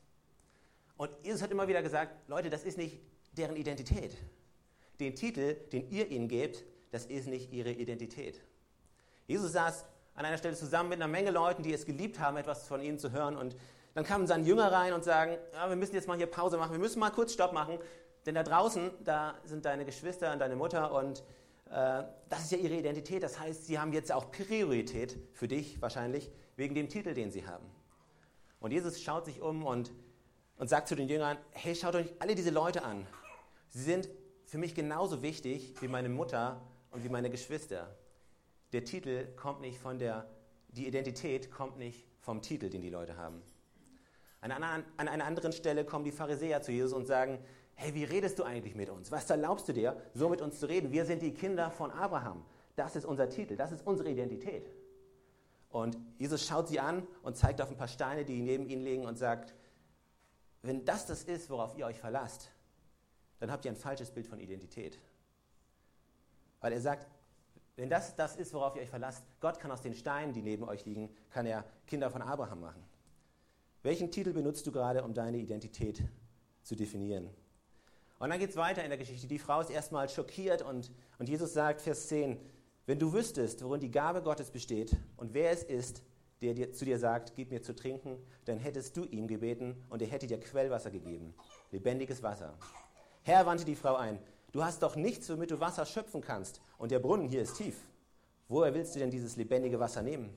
Und 0.98 1.10
Jesus 1.24 1.42
hat 1.42 1.52
immer 1.52 1.68
wieder 1.68 1.82
gesagt, 1.82 2.28
Leute, 2.28 2.50
das 2.50 2.64
ist 2.64 2.78
nicht 2.78 3.00
deren 3.34 3.56
Identität. 3.56 4.18
Den 5.00 5.16
Titel, 5.16 5.56
den 5.72 5.90
ihr 5.90 6.08
ihnen 6.10 6.28
gebt, 6.28 6.64
das 6.92 7.06
ist 7.06 7.28
nicht 7.28 7.52
ihre 7.54 7.72
Identität. 7.72 8.42
Jesus 9.28 9.54
saß 9.54 9.86
an 10.14 10.26
einer 10.26 10.38
Stelle 10.38 10.56
zusammen 10.56 10.90
mit 10.90 10.98
einer 10.98 11.08
Menge 11.08 11.32
Leuten, 11.32 11.64
die 11.64 11.74
es 11.74 11.86
geliebt 11.86 12.20
haben, 12.20 12.38
etwas 12.38 12.68
von 12.68 12.82
ihnen 12.82 13.00
zu 13.00 13.12
hören. 13.12 13.38
Und 13.38 13.56
dann 13.94 14.04
kamen 14.04 14.28
seine 14.28 14.46
Jünger 14.46 14.72
rein 14.72 14.94
und 14.94 15.04
sagen, 15.04 15.38
ja, 15.54 15.70
wir 15.70 15.76
müssen 15.76 15.96
jetzt 15.96 16.08
mal 16.08 16.18
hier 16.18 16.28
Pause 16.28 16.58
machen, 16.58 16.72
wir 16.72 16.80
müssen 16.80 17.00
mal 17.00 17.12
kurz 17.12 17.34
Stopp 17.34 17.54
machen, 17.54 17.80
denn 18.26 18.36
da 18.36 18.44
draußen, 18.44 18.92
da 19.04 19.36
sind 19.44 19.66
deine 19.66 19.86
Geschwister 19.86 20.32
und 20.32 20.40
deine 20.40 20.56
Mutter 20.56 20.94
und 20.94 21.20
äh, 21.70 22.04
das 22.30 22.44
ist 22.44 22.52
ja 22.52 22.58
ihre 22.58 22.76
Identität. 22.76 23.24
Das 23.24 23.40
heißt, 23.40 23.66
sie 23.66 23.80
haben 23.80 23.94
jetzt 23.94 24.12
auch 24.12 24.32
Priorität 24.32 25.18
für 25.34 25.48
dich 25.48 25.82
wahrscheinlich, 25.82 26.32
wegen 26.56 26.76
dem 26.76 26.90
Titel, 26.90 27.14
den 27.14 27.32
sie 27.32 27.48
haben. 27.48 27.66
Und 28.60 28.72
Jesus 28.72 29.02
schaut 29.02 29.26
sich 29.26 29.42
um 29.42 29.66
und 29.66 29.92
und 30.62 30.68
sagt 30.68 30.88
zu 30.88 30.96
den 30.96 31.10
Jüngern, 31.10 31.40
hey, 31.54 31.74
schaut 31.74 31.96
euch 31.96 32.14
alle 32.20 32.36
diese 32.36 32.52
Leute 32.52 32.84
an. 32.84 33.08
Sie 33.70 33.82
sind 33.82 34.08
für 34.46 34.60
mich 34.60 34.76
genauso 34.76 35.24
wichtig 35.24 35.74
wie 35.82 35.88
meine 35.88 36.08
Mutter 36.08 36.62
und 36.92 37.04
wie 37.04 37.10
meine 37.10 37.32
Geschwister. 37.32 37.96
Der 38.72 38.86
Titel 38.86 39.26
kommt 39.36 39.62
nicht 39.62 39.80
von 39.80 39.98
der, 39.98 40.30
die 40.68 40.86
Identität 40.86 41.50
kommt 41.50 41.80
nicht 41.80 42.06
vom 42.20 42.44
Titel, 42.44 42.70
den 42.70 42.84
die 42.84 42.92
Leute 42.92 43.18
haben. 43.18 43.42
An 44.42 44.52
einer, 44.52 44.84
an 44.98 45.08
einer 45.08 45.26
anderen 45.26 45.54
Stelle 45.54 45.86
kommen 45.86 46.04
die 46.04 46.12
Pharisäer 46.12 46.62
zu 46.62 46.72
Jesus 46.72 46.94
und 46.94 47.06
sagen, 47.06 47.40
hey, 47.76 47.94
wie 47.94 48.04
redest 48.04 48.40
du 48.40 48.44
eigentlich 48.44 48.76
mit 48.76 48.90
uns? 48.90 49.12
Was 49.12 49.30
erlaubst 49.30 49.70
du 49.70 49.74
dir, 49.74 49.96
so 50.14 50.30
mit 50.30 50.42
uns 50.42 50.60
zu 50.60 50.68
reden? 50.68 50.92
Wir 50.92 51.06
sind 51.06 51.22
die 51.22 51.34
Kinder 51.34 51.70
von 51.72 51.92
Abraham. 51.92 52.44
Das 52.76 52.96
ist 52.96 53.06
unser 53.06 53.30
Titel, 53.30 53.56
das 53.56 53.72
ist 53.72 53.86
unsere 53.86 54.10
Identität. 54.10 54.72
Und 55.70 55.98
Jesus 56.18 56.46
schaut 56.46 56.68
sie 56.68 56.80
an 56.80 57.08
und 57.22 57.38
zeigt 57.38 57.62
auf 57.62 57.70
ein 57.70 57.78
paar 57.78 57.88
Steine, 57.88 58.26
die 58.26 58.42
neben 58.42 58.68
ihnen 58.68 58.84
liegen 58.84 59.06
und 59.06 59.18
sagt, 59.18 59.54
wenn 60.64 60.86
das 60.86 61.06
das 61.06 61.24
ist, 61.24 61.50
worauf 61.50 61.78
ihr 61.78 61.86
euch 61.86 62.00
verlasst, 62.00 62.52
dann 63.40 63.52
habt 63.52 63.66
ihr 63.66 63.72
ein 63.72 63.78
falsches 63.78 64.12
Bild 64.12 64.28
von 64.28 64.40
Identität. 64.40 65.00
Weil 66.60 66.74
er 66.74 66.82
sagt, 66.82 67.08
wenn 67.76 67.90
das 67.90 68.16
das 68.16 68.36
ist, 68.36 68.54
worauf 68.54 68.76
ihr 68.76 68.82
euch 68.82 68.90
verlasst, 68.90 69.24
Gott 69.40 69.60
kann 69.60 69.72
aus 69.72 69.82
den 69.82 69.94
Steinen, 69.94 70.34
die 70.34 70.42
neben 70.42 70.64
euch 70.64 70.86
liegen, 70.86 71.10
kann 71.30 71.46
er 71.46 71.64
Kinder 71.88 72.12
von 72.12 72.22
Abraham 72.22 72.60
machen. 72.60 72.84
Welchen 73.84 74.12
Titel 74.12 74.34
benutzt 74.34 74.68
du 74.68 74.72
gerade, 74.72 75.04
um 75.04 75.14
deine 75.14 75.38
Identität 75.38 76.04
zu 76.62 76.76
definieren? 76.76 77.30
Und 78.20 78.30
dann 78.30 78.38
geht 78.38 78.52
es 78.52 78.56
weiter 78.56 78.84
in 78.84 78.90
der 78.90 79.00
Geschichte. 79.00 79.28
Die 79.28 79.40
Frau 79.40 79.62
ist 79.62 79.72
erstmal 79.72 80.08
schockiert 80.08 80.62
und, 80.62 80.92
und 81.18 81.28
Jesus 81.28 81.54
sagt, 81.54 81.82
Vers 81.82 82.08
10, 82.08 82.40
wenn 82.86 83.00
du 83.00 83.12
wüsstest, 83.14 83.64
worin 83.64 83.80
die 83.80 83.90
Gabe 83.90 84.22
Gottes 84.22 84.52
besteht 84.52 84.96
und 85.18 85.34
wer 85.34 85.50
es 85.50 85.64
ist, 85.64 86.04
der 86.44 86.54
dir, 86.54 86.72
zu 86.74 86.86
dir 86.86 87.00
sagt, 87.00 87.34
gib 87.36 87.50
mir 87.50 87.64
zu 87.64 87.76
trinken, 87.76 88.18
dann 88.46 88.60
hättest 88.60 88.96
du 88.98 89.06
ihm 89.06 89.28
gebeten 89.28 89.76
und 89.90 90.04
er 90.04 90.08
hätte 90.08 90.28
dir 90.28 90.40
Quellwasser 90.40 90.92
gegeben, 90.92 91.34
lebendiges 91.72 92.22
Wasser. 92.22 92.54
Herr, 93.24 93.48
wandte 93.48 93.66
die 93.66 93.76
Frau 93.76 93.96
ein, 93.96 94.20
du 94.52 94.64
hast 94.64 94.84
doch 94.84 94.96
nichts, 94.96 95.28
womit 95.30 95.50
du 95.50 95.60
Wasser 95.60 95.88
schöpfen 95.88 96.22
kannst 96.22 96.62
und 96.78 96.92
der 96.92 97.00
Brunnen 97.00 97.28
hier 97.28 97.42
ist 97.42 97.58
tief. 97.58 97.80
Woher 98.48 98.74
willst 98.76 98.94
du 98.94 99.00
denn 99.00 99.10
dieses 99.10 99.36
lebendige 99.38 99.80
Wasser 99.80 100.04
nehmen? 100.04 100.36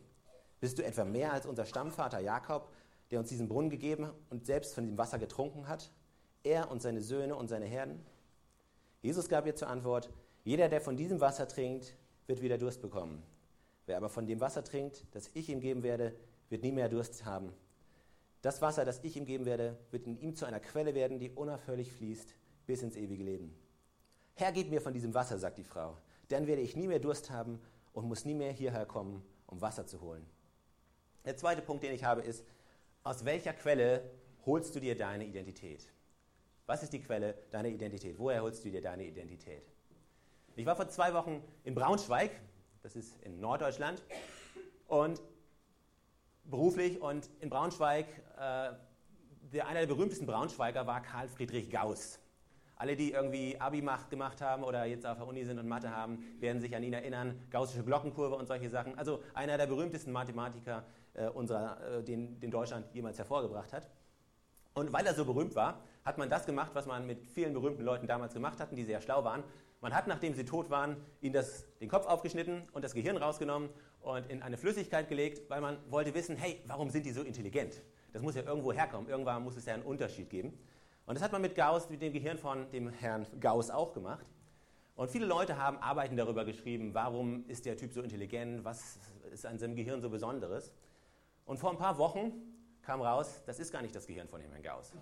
Bist 0.61 0.79
du 0.79 0.85
etwa 0.85 1.05
mehr 1.05 1.33
als 1.33 1.45
unser 1.45 1.67
Stammvater 1.67 2.21
Jakob, 2.21 2.71
der 3.15 3.21
uns 3.21 3.29
diesen 3.29 3.47
Brunnen 3.47 3.71
gegeben 3.71 4.11
und 4.29 4.45
selbst 4.45 4.75
von 4.75 4.85
dem 4.85 4.99
Wasser 4.99 5.21
getrunken 5.21 5.69
hat? 5.69 5.93
Er 6.43 6.69
und 6.69 6.83
seine 6.83 7.01
Söhne 7.01 7.37
und 7.37 7.47
seine 7.47 7.65
Herden? 7.65 8.05
Jesus 9.03 9.29
gab 9.29 9.47
ihr 9.47 9.55
zur 9.55 9.69
Antwort, 9.69 10.11
jeder, 10.43 10.69
der 10.69 10.81
von 10.81 10.97
diesem 10.97 11.21
Wasser 11.21 11.47
trinkt, 11.47 11.97
wird 12.27 12.43
wieder 12.43 12.59
Durst 12.59 12.83
bekommen. 12.83 13.23
Wer 13.87 13.99
aber 13.99 14.09
von 14.09 14.27
dem 14.27 14.41
Wasser 14.41 14.65
trinkt, 14.65 15.07
das 15.13 15.31
ich 15.33 15.49
ihm 15.49 15.61
geben 15.61 15.85
werde, 15.85 16.13
wird 16.49 16.65
nie 16.65 16.73
mehr 16.73 16.89
Durst 16.89 17.25
haben. 17.25 17.53
Das 18.43 18.61
Wasser, 18.61 18.85
das 18.85 18.99
ich 19.05 19.17
ihm 19.17 19.27
geben 19.27 19.45
werde, 19.45 19.79
wird 19.93 20.09
in 20.09 20.19
ihm 20.19 20.35
zu 20.35 20.45
einer 20.45 20.59
Quelle 20.59 20.97
werden, 20.97 21.21
die 21.21 21.31
unaufhörlich 21.31 21.93
fließt 21.93 22.35
bis 22.67 22.83
ins 22.83 22.97
ewige 22.97 23.23
Leben. 23.23 23.55
Herr, 24.35 24.51
gib 24.51 24.71
mir 24.71 24.81
von 24.81 24.93
diesem 24.93 25.15
Wasser, 25.15 25.39
sagt 25.39 25.59
die 25.59 25.63
Frau. 25.63 25.99
Dann 26.31 26.49
werde 26.49 26.63
ich 26.63 26.75
nie 26.75 26.89
mehr 26.89 26.99
Durst 26.99 27.31
haben 27.31 27.61
und 27.93 28.09
muss 28.09 28.25
nie 28.25 28.35
mehr 28.35 28.51
hierher 28.51 28.87
kommen, 28.87 29.25
um 29.47 29.61
Wasser 29.61 29.87
zu 29.87 30.01
holen. 30.01 30.27
Der 31.25 31.37
zweite 31.37 31.63
Punkt, 31.63 31.85
den 31.85 31.95
ich 31.95 32.03
habe, 32.03 32.21
ist, 32.21 32.45
aus 33.05 33.25
welcher 33.27 33.53
Quelle 33.53 34.11
holst 34.47 34.75
du 34.75 34.81
dir 34.81 34.97
deine 34.97 35.25
Identität? 35.27 35.87
Was 36.67 36.83
ist 36.83 36.93
die 36.95 37.01
Quelle 37.01 37.35
deiner 37.51 37.69
Identität? 37.69 38.19
Woher 38.19 38.43
holst 38.43 38.65
du 38.65 38.71
dir 38.71 38.81
deine 38.81 39.05
Identität? 39.05 39.63
Ich 40.57 40.65
war 40.65 40.75
vor 40.75 40.89
zwei 40.89 41.13
Wochen 41.13 41.43
in 41.65 41.75
Braunschweig, 41.75 42.31
das 42.83 42.97
ist 42.97 43.21
in 43.23 43.41
Norddeutschland, 43.41 44.03
und 44.89 45.21
beruflich 46.45 47.01
und 47.01 47.29
in 47.41 47.51
Braunschweig, 47.51 48.07
äh, 48.39 48.73
der, 49.53 49.67
einer 49.69 49.81
der 49.81 49.87
berühmtesten 49.87 50.27
Braunschweiger 50.27 50.87
war 50.87 51.03
Karl 51.03 51.29
Friedrich 51.29 51.71
Gauss. 51.71 52.19
Alle, 52.77 52.97
die 52.97 53.13
irgendwie 53.13 53.61
Abi 53.61 53.83
gemacht 54.11 54.41
haben 54.41 54.65
oder 54.65 54.85
jetzt 54.85 55.07
auf 55.07 55.19
der 55.19 55.27
Uni 55.27 55.45
sind 55.45 55.59
und 55.59 55.69
Mathe 55.69 55.95
haben, 55.95 56.25
werden 56.41 56.61
sich 56.61 56.75
an 56.75 56.83
ihn 56.83 56.93
erinnern. 56.93 57.41
Gaussische 57.51 57.85
Glockenkurve 57.85 58.35
und 58.35 58.47
solche 58.47 58.69
Sachen. 58.69 58.99
Also 58.99 59.23
einer 59.33 59.57
der 59.57 59.67
berühmtesten 59.67 60.11
Mathematiker, 60.11 60.85
äh, 61.15 61.29
unserer, 61.29 61.99
äh, 61.99 62.03
den, 62.03 62.39
den 62.41 62.51
Deutschland 62.51 62.87
jemals 62.93 63.19
hervorgebracht 63.19 63.73
hat. 63.73 63.89
Und 64.75 64.93
weil 64.93 65.07
er 65.07 65.15
so 65.15 65.25
berühmt 65.25 65.55
war, 65.55 65.81
hat 66.05 66.19
man 66.19 66.29
das 66.29 66.45
gemacht, 66.47 66.73
was 66.75 66.87
man 66.87 67.07
mit 67.07 67.27
vielen 67.27 67.55
berühmten 67.55 67.83
Leuten 67.83 68.07
damals 68.07 68.35
gemacht 68.35 68.61
hat, 68.61 68.77
die 68.77 68.85
sehr 68.85 69.01
schlau 69.01 69.25
waren. 69.25 69.43
Man 69.81 69.95
hat, 69.95 70.07
nachdem 70.07 70.35
sie 70.35 70.45
tot 70.45 70.71
waren, 70.71 70.97
ihnen 71.21 71.35
das, 71.35 71.65
den 71.81 71.89
Kopf 71.89 72.07
aufgeschnitten 72.07 72.63
und 72.73 72.83
das 72.83 72.95
Gehirn 72.95 73.17
rausgenommen 73.17 73.69
und 74.01 74.29
in 74.31 74.43
eine 74.43 74.57
Flüssigkeit 74.57 75.09
gelegt, 75.09 75.49
weil 75.49 75.61
man 75.61 75.79
wollte 75.91 76.15
wissen, 76.15 76.37
hey, 76.37 76.61
warum 76.67 76.91
sind 76.91 77.07
die 77.07 77.13
so 77.13 77.23
intelligent? 77.23 77.81
Das 78.13 78.23
muss 78.23 78.35
ja 78.35 78.43
irgendwo 78.43 78.73
herkommen. 78.73 79.09
Irgendwann 79.09 79.43
muss 79.43 79.57
es 79.57 79.67
ja 79.67 79.75
einen 79.75 79.83
Unterschied 79.83 80.31
geben. 80.31 80.59
Und 81.07 81.15
das 81.17 81.23
hat 81.23 81.33
man 81.33 81.43
mit 81.43 81.55
Gauss, 81.55 81.91
mit 81.91 82.01
dem 82.01 82.13
Gehirn 82.13 82.39
von 82.39 82.71
dem 82.71 82.89
Herrn 82.89 83.27
Gauss 83.41 83.71
auch 83.71 83.93
gemacht. 83.93 84.27
Und 84.97 85.11
viele 85.11 85.27
Leute 85.27 85.59
haben 85.59 85.79
Arbeiten 85.79 86.17
darüber 86.17 86.45
geschrieben, 86.45 86.95
warum 86.95 87.45
ist 87.49 87.67
der 87.67 87.77
Typ 87.77 87.93
so 87.93 88.01
intelligent, 88.01 88.65
was 88.65 88.99
ist 89.33 89.45
an 89.45 89.59
seinem 89.59 89.75
Gehirn 89.75 90.01
so 90.01 90.09
Besonderes. 90.09 90.73
Und 91.45 91.59
vor 91.59 91.71
ein 91.71 91.79
paar 91.79 91.99
Wochen 91.99 92.33
kam 92.83 93.01
raus, 93.01 93.43
das 93.47 93.59
ist 93.59 93.73
gar 93.73 93.83
nicht 93.83 93.95
das 93.95 94.07
Gehirn 94.07 94.29
von 94.29 94.41
dem 94.41 94.51
Herrn 94.51 94.63
Gauss. 94.63 94.93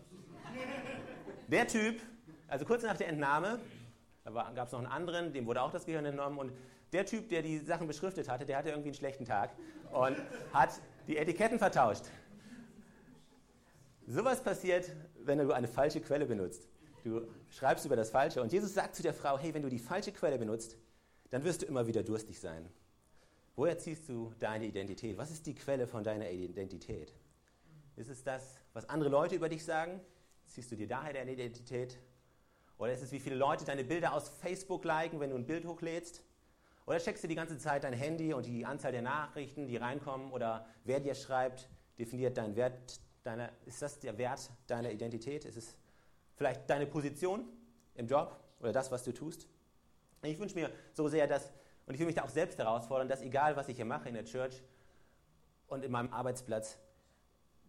Der 1.49 1.67
Typ, 1.67 2.01
also 2.49 2.65
kurz 2.65 2.83
nach 2.83 2.97
der 2.97 3.09
Entnahme, 3.09 3.61
da 4.25 4.31
gab 4.31 4.67
es 4.67 4.73
noch 4.73 4.81
einen 4.81 4.89
anderen, 4.89 5.33
dem 5.33 5.47
wurde 5.47 5.63
auch 5.63 5.73
das 5.73 5.85
Gehirn 5.85 6.05
entnommen 6.05 6.39
und 6.39 6.53
der 6.93 7.07
Typ, 7.07 7.29
der 7.29 7.43
die 7.43 7.59
Sachen 7.59 7.87
beschriftet 7.87 8.29
hatte, 8.29 8.45
der 8.45 8.59
hatte 8.59 8.69
irgendwie 8.69 8.91
einen 8.91 8.95
schlechten 8.95 9.25
Tag 9.25 9.51
und 9.93 10.17
hat 10.53 10.81
die 11.07 11.17
Etiketten 11.17 11.59
vertauscht. 11.59 12.05
Sowas 14.07 14.43
passiert, 14.43 14.93
wenn 15.25 15.39
du 15.39 15.53
eine 15.53 15.69
falsche 15.69 16.01
Quelle 16.01 16.27
benutzt. 16.27 16.69
Du 17.05 17.23
schreibst 17.51 17.85
über 17.87 17.97
das 17.97 18.11
Falsche. 18.11 18.43
Und 18.43 18.53
Jesus 18.53 18.75
sagt 18.75 18.95
zu 18.95 19.03
der 19.03 19.15
Frau, 19.15 19.39
hey, 19.39 19.55
wenn 19.55 19.63
du 19.63 19.69
die 19.69 19.79
falsche 19.79 20.13
Quelle 20.13 20.39
benutzt, 20.39 20.77
dann 21.31 21.45
wirst 21.45 21.63
du 21.63 21.67
immer 21.67 21.87
wieder 21.87 22.03
durstig 22.03 22.39
sein. 22.39 22.69
Woher 23.54 23.78
ziehst 23.78 24.09
du 24.09 24.32
deine 24.38 24.66
Identität? 24.66 25.18
Was 25.18 25.30
ist 25.30 25.47
die 25.47 25.54
Quelle 25.54 25.87
von 25.87 26.02
deiner 26.02 26.30
Identität? 26.30 27.12
Ist 27.97 28.09
es 28.09 28.25
das, 28.25 28.59
was 28.73 28.88
andere 28.88 29.11
Leute 29.11 29.35
über 29.35 29.49
dich 29.49 29.64
sagen? 29.64 30.00
Ziehst 30.47 30.73
du 30.73 30.76
dir 30.76 30.87
daher 30.87 31.12
deine 31.12 31.32
Identität? 31.32 31.99
Oder 32.78 32.94
ist 32.94 33.02
es, 33.02 33.12
wie 33.12 33.21
viele 33.21 33.37
Leute 33.37 33.64
deine 33.64 33.85
Bilder 33.85 34.14
aus 34.14 34.28
Facebook 34.28 34.85
liken, 34.85 35.21
wenn 35.21 35.30
du 35.30 35.37
ein 35.37 35.47
Bild 35.47 35.66
hochlädst? 35.66 36.25
Oder 36.87 36.99
checkst 36.99 37.23
du 37.23 37.28
die 37.28 37.35
ganze 37.35 37.59
Zeit 37.59 37.85
dein 37.85 37.92
Handy 37.92 38.32
und 38.32 38.47
die 38.47 38.64
Anzahl 38.64 38.92
der 38.92 39.02
Nachrichten, 39.02 39.66
die 39.66 39.76
reinkommen? 39.76 40.32
Oder 40.32 40.66
wer 40.85 41.00
dir 41.00 41.14
schreibt, 41.14 41.68
definiert 41.99 42.38
deinen 42.38 42.56
Wert 42.56 43.00
deiner, 43.23 43.50
ist 43.66 43.82
das 43.82 44.00
der 44.00 44.18
Wert 44.18 44.50
deiner 44.66 44.90
Identität? 44.90 45.44
Ist 45.44 45.56
es 45.56 45.76
vielleicht 46.35 46.68
deine 46.68 46.87
Position 46.87 47.47
im 47.94 48.09
Job 48.09 48.42
oder 48.61 48.73
das, 48.73 48.90
was 48.90 49.04
du 49.04 49.12
tust? 49.12 49.47
Ich 50.23 50.38
wünsche 50.38 50.54
mir 50.54 50.71
so 50.92 51.09
sehr, 51.09 51.26
dass, 51.26 51.52
und 51.87 51.95
ich 51.95 52.01
will 52.01 52.07
mich 52.07 52.15
da 52.15 52.23
auch 52.23 52.29
selbst 52.29 52.59
herausfordern, 52.59 53.09
dass 53.09 53.23
egal, 53.23 53.57
was 53.57 53.69
ich 53.69 53.77
hier 53.77 53.85
mache 53.85 54.09
in 54.09 54.15
der 54.15 54.25
Church 54.25 54.62
und 55.67 55.85
in 55.85 55.91
meinem 55.91 56.12
Arbeitsplatz, 56.12 56.79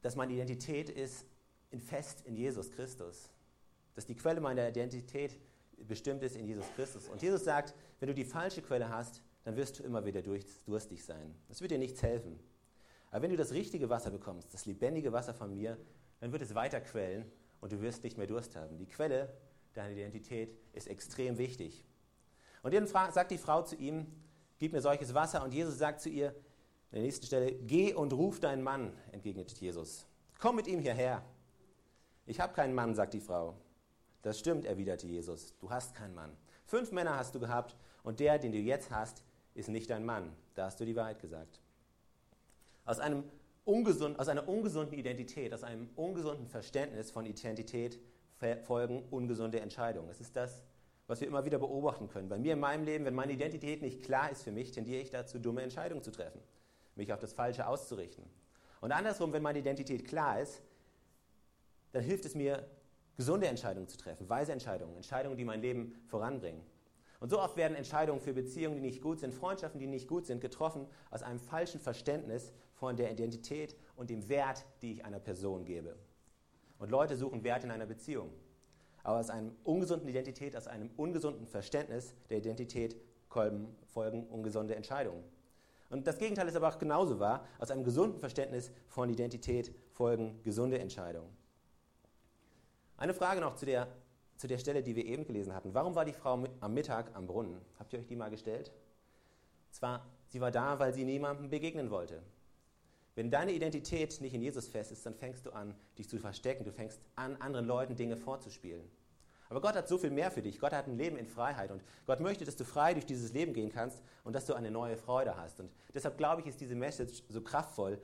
dass 0.02 0.16
meine 0.16 0.34
Identität 0.34 0.90
ist 0.90 1.26
in 1.72 1.80
fest 1.80 2.22
in 2.26 2.36
Jesus 2.36 2.72
Christus. 2.72 3.30
Dass 3.96 4.06
die 4.06 4.16
Quelle 4.16 4.42
meiner 4.42 4.68
Identität 4.68 5.40
bestimmt 5.78 6.24
ist 6.24 6.36
in 6.36 6.46
Jesus 6.46 6.66
Christus. 6.76 7.08
Und 7.10 7.22
Jesus 7.22 7.44
sagt, 7.44 7.74
wenn 8.00 8.08
du 8.08 8.14
die 8.14 8.26
falsche 8.26 8.62
Quelle 8.62 8.90
hast, 8.90 9.22
dann 9.44 9.56
wirst 9.56 9.80
du 9.80 9.84
immer 9.84 10.06
wieder 10.06 10.22
durstig 10.22 11.04
sein. 11.04 11.36
Das 11.48 11.62
wird 11.62 11.72
dir 11.72 11.78
nichts 11.78 12.02
helfen. 12.02 12.40
Aber 13.12 13.24
wenn 13.24 13.32
du 13.32 13.38
das 13.38 13.52
richtige 13.52 13.90
Wasser 13.90 14.10
bekommst, 14.10 14.54
das 14.54 14.66
lebendige 14.66 15.12
Wasser 15.12 15.34
von 15.34 15.54
mir, 15.54 15.78
dann 16.20 16.32
wird 16.32 16.42
es 16.42 16.56
weiter 16.56 16.82
quellen 16.82 17.30
und 17.62 17.72
du 17.72 17.82
wirst 17.82 18.04
nicht 18.04 18.18
mehr 18.18 18.28
Durst 18.28 18.56
haben. 18.56 18.78
Die 18.78 18.88
Quelle 18.88 19.32
deiner 19.74 19.94
Identität 19.94 20.58
ist 20.74 20.88
extrem 20.88 21.38
wichtig. 21.38 21.86
Und 22.64 22.74
dann 22.74 22.88
sagt 22.88 23.30
die 23.30 23.38
Frau 23.38 23.62
zu 23.62 23.76
ihm, 23.76 24.08
gib 24.58 24.72
mir 24.72 24.82
solches 24.82 25.14
Wasser. 25.14 25.44
Und 25.44 25.54
Jesus 25.54 25.78
sagt 25.78 26.02
zu 26.02 26.10
ihr, 26.10 26.30
an 26.30 26.98
der 26.98 27.02
nächsten 27.04 27.26
Stelle, 27.26 27.54
geh 27.54 27.94
und 27.94 28.14
ruf 28.14 28.40
deinen 28.40 28.64
Mann, 28.64 28.94
entgegnet 29.12 29.52
Jesus. 29.60 30.08
Komm 30.40 30.56
mit 30.56 30.68
ihm 30.68 30.80
hierher. 30.80 31.24
Ich 32.26 32.40
habe 32.40 32.54
keinen 32.54 32.74
Mann, 32.74 32.96
sagt 32.96 33.14
die 33.14 33.20
Frau. 33.20 33.56
Das 34.22 34.40
stimmt, 34.40 34.66
erwiderte 34.66 35.06
Jesus. 35.06 35.54
Du 35.60 35.70
hast 35.70 35.94
keinen 35.94 36.16
Mann. 36.16 36.36
Fünf 36.66 36.92
Männer 36.92 37.18
hast 37.18 37.36
du 37.36 37.40
gehabt 37.40 37.76
und 38.04 38.20
der, 38.20 38.40
den 38.40 38.54
du 38.54 38.58
jetzt 38.58 38.90
hast, 38.90 39.24
ist 39.54 39.68
nicht 39.68 39.90
dein 39.90 40.06
Mann. 40.06 40.34
Da 40.56 40.66
hast 40.66 40.80
du 40.80 40.86
die 40.86 40.96
Wahrheit 40.96 41.20
gesagt. 41.20 41.60
Aus, 42.86 43.00
einem 43.00 43.26
ungesund, 43.66 44.20
aus 44.20 44.30
einer 44.30 44.48
ungesunden 44.48 44.98
Identität, 44.98 45.54
aus 45.54 45.64
einem 45.64 45.90
ungesunden 45.96 46.48
Verständnis 46.48 47.12
von 47.12 47.26
Identität 47.26 48.00
folgen 48.64 49.04
ungesunde 49.10 49.60
Entscheidungen. 49.60 50.10
Es 50.10 50.22
ist 50.22 50.36
das, 50.36 50.64
was 51.14 51.22
wir 51.22 51.28
immer 51.28 51.46
wieder 51.46 51.60
beobachten 51.60 52.08
können. 52.08 52.28
Bei 52.28 52.40
mir 52.40 52.54
in 52.54 52.60
meinem 52.60 52.86
Leben, 52.86 53.06
wenn 53.06 53.14
meine 53.14 53.34
Identität 53.34 53.84
nicht 53.84 54.02
klar 54.02 54.32
ist 54.32 54.42
für 54.42 54.52
mich, 54.52 54.72
tendiere 54.72 55.00
ich 55.00 55.12
dazu, 55.12 55.38
dumme 55.38 55.62
Entscheidungen 55.62 56.02
zu 56.02 56.10
treffen, 56.10 56.42
mich 56.96 57.14
auf 57.14 57.20
das 57.20 57.34
Falsche 57.34 57.68
auszurichten. 57.68 58.26
Und 58.82 58.92
andersrum, 58.92 59.32
wenn 59.32 59.44
meine 59.44 59.60
Identität 59.60 60.08
klar 60.08 60.42
ist, 60.42 60.64
dann 61.92 62.02
hilft 62.02 62.26
es 62.26 62.34
mir, 62.34 62.68
gesunde 63.16 63.46
Entscheidungen 63.46 63.88
zu 63.88 63.96
treffen, 63.96 64.28
weise 64.28 64.54
Entscheidungen, 64.54 64.96
Entscheidungen, 64.96 65.38
die 65.38 65.46
mein 65.46 65.62
Leben 65.62 65.94
voranbringen. 66.08 66.64
Und 67.20 67.30
so 67.30 67.40
oft 67.40 67.58
werden 67.58 67.78
Entscheidungen 67.78 68.20
für 68.20 68.34
Beziehungen, 68.34 68.78
die 68.78 68.82
nicht 68.82 69.04
gut 69.04 69.20
sind, 69.20 69.36
Freundschaften, 69.36 69.80
die 69.80 69.86
nicht 69.86 70.08
gut 70.08 70.26
sind, 70.26 70.42
getroffen 70.42 70.88
aus 71.12 71.22
einem 71.22 71.38
falschen 71.38 71.80
Verständnis 71.80 72.52
von 72.74 72.96
der 72.96 73.12
Identität 73.12 73.76
und 73.96 74.10
dem 74.10 74.30
Wert, 74.30 74.66
die 74.82 74.94
ich 74.94 75.06
einer 75.06 75.20
Person 75.20 75.64
gebe. 75.64 75.96
Und 76.80 76.90
Leute 76.90 77.16
suchen 77.16 77.44
Wert 77.44 77.64
in 77.64 77.70
einer 77.70 77.86
Beziehung. 77.86 78.32
Aber 79.04 79.20
aus 79.20 79.30
einer 79.30 79.52
ungesunden 79.64 80.08
Identität, 80.08 80.56
aus 80.56 80.68
einem 80.68 80.90
ungesunden 80.98 81.46
Verständnis 81.46 82.16
der 82.30 82.38
Identität 82.38 82.96
folgen 83.30 84.28
ungesunde 84.30 84.76
Entscheidungen. 84.76 85.24
Und 85.90 86.08
das 86.08 86.18
Gegenteil 86.18 86.48
ist 86.48 86.56
aber 86.56 86.70
auch 86.70 86.80
genauso 86.80 87.20
wahr. 87.20 87.46
Aus 87.60 87.70
einem 87.70 87.84
gesunden 87.84 88.20
Verständnis 88.20 88.72
von 88.88 89.10
Identität 89.10 89.74
folgen 89.92 90.40
gesunde 90.44 90.80
Entscheidungen. 90.80 91.30
Eine 92.98 93.14
Frage 93.14 93.42
noch 93.42 93.56
zu 93.56 93.66
der 93.66 93.88
zu 94.38 94.48
der 94.48 94.58
Stelle, 94.58 94.84
die 94.84 94.96
wir 94.96 95.06
eben 95.06 95.26
gelesen 95.26 95.54
hatten. 95.54 95.74
Warum 95.74 95.96
war 95.96 96.06
die 96.06 96.14
Frau 96.14 96.44
am 96.60 96.74
Mittag 96.74 97.16
am 97.16 97.28
Brunnen? 97.28 97.62
Habt 97.80 97.94
ihr 97.94 98.00
euch 98.00 98.08
die 98.08 98.16
mal 98.16 98.30
gestellt? 98.30 98.72
Zwar, 99.72 100.06
sie 100.28 100.42
war 100.42 100.52
da, 100.52 100.80
weil 100.80 100.94
sie 100.94 101.06
niemandem 101.06 101.50
begegnen 101.50 101.90
wollte. 101.90 102.22
Wenn 103.16 103.30
deine 103.30 103.52
Identität 103.52 104.20
nicht 104.22 104.34
in 104.34 104.42
Jesus 104.42 104.68
fest 104.68 104.92
ist, 104.92 105.06
dann 105.06 105.14
fängst 105.14 105.46
du 105.46 105.52
an, 105.52 105.76
dich 105.98 106.10
zu 106.10 106.18
verstecken. 106.18 106.64
Du 106.64 106.72
fängst 106.72 107.00
an, 107.16 107.36
anderen 107.38 107.68
Leuten 107.68 107.96
Dinge 107.96 108.18
vorzuspielen. 108.18 108.90
Aber 109.50 109.62
Gott 109.62 109.76
hat 109.76 109.88
so 109.88 110.00
viel 110.00 110.10
mehr 110.10 110.32
für 110.32 110.42
dich. 110.42 110.60
Gott 110.60 110.74
hat 110.74 110.88
ein 110.88 110.98
Leben 110.98 111.16
in 111.16 111.28
Freiheit 111.28 111.70
und 111.70 111.84
Gott 112.08 112.20
möchte, 112.20 112.44
dass 112.44 112.56
du 112.56 112.66
frei 112.66 112.94
durch 112.94 113.06
dieses 113.06 113.34
Leben 113.34 113.54
gehen 113.54 113.70
kannst 113.70 114.02
und 114.24 114.34
dass 114.34 114.46
du 114.46 114.56
eine 114.56 114.72
neue 114.72 114.98
Freude 114.98 115.38
hast. 115.38 115.60
Und 115.60 115.70
deshalb 115.94 116.18
glaube 116.18 116.42
ich, 116.42 116.48
ist 116.48 116.60
diese 116.60 116.74
Message 116.74 117.22
so 117.30 117.42
kraftvoll, 117.42 118.02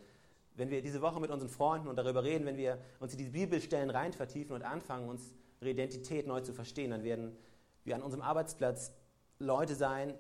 wenn 0.56 0.70
wir 0.70 0.84
diese 0.84 1.02
Woche 1.02 1.20
mit 1.20 1.32
unseren 1.32 1.50
Freunden 1.50 1.88
und 1.88 1.96
darüber 1.96 2.24
reden, 2.24 2.46
wenn 2.46 2.58
wir 2.58 2.78
uns 3.00 3.14
in 3.14 3.18
diese 3.18 3.32
Bibelstellen 3.32 3.90
rein 3.90 4.14
vertiefen 4.14 4.54
und 4.54 4.62
anfangen, 4.62 5.10
unsere 5.10 5.34
Identität 5.62 6.28
neu 6.28 6.42
zu 6.42 6.54
verstehen, 6.54 6.92
dann 6.92 7.04
werden 7.04 7.36
wir 7.84 7.96
an 7.96 8.04
unserem 8.04 8.22
Arbeitsplatz 8.22 8.92
Leute 9.40 9.74
sein, 9.74 10.14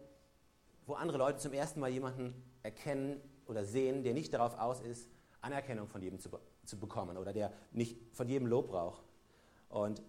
wo 0.87 0.93
andere 0.93 1.19
Leute 1.19 1.37
zum 1.37 1.53
ersten 1.53 1.79
Mal 1.79 1.89
jemanden 1.89 2.33
erkennen 2.63 3.21
oder 3.49 3.65
sehen, 3.65 4.03
der 4.03 4.13
nicht 4.13 4.33
darauf 4.33 4.57
aus 4.57 4.81
ist, 4.81 5.09
Anerkennung 5.41 5.87
von 5.87 6.01
jedem 6.01 6.19
zu, 6.19 6.29
zu 6.65 6.79
bekommen 6.79 7.17
oder 7.17 7.33
der 7.33 7.51
nicht 7.71 7.97
von 8.13 8.27
jedem 8.27 8.47
Lob 8.47 8.69
braucht. 8.69 9.03
Und 9.69 10.01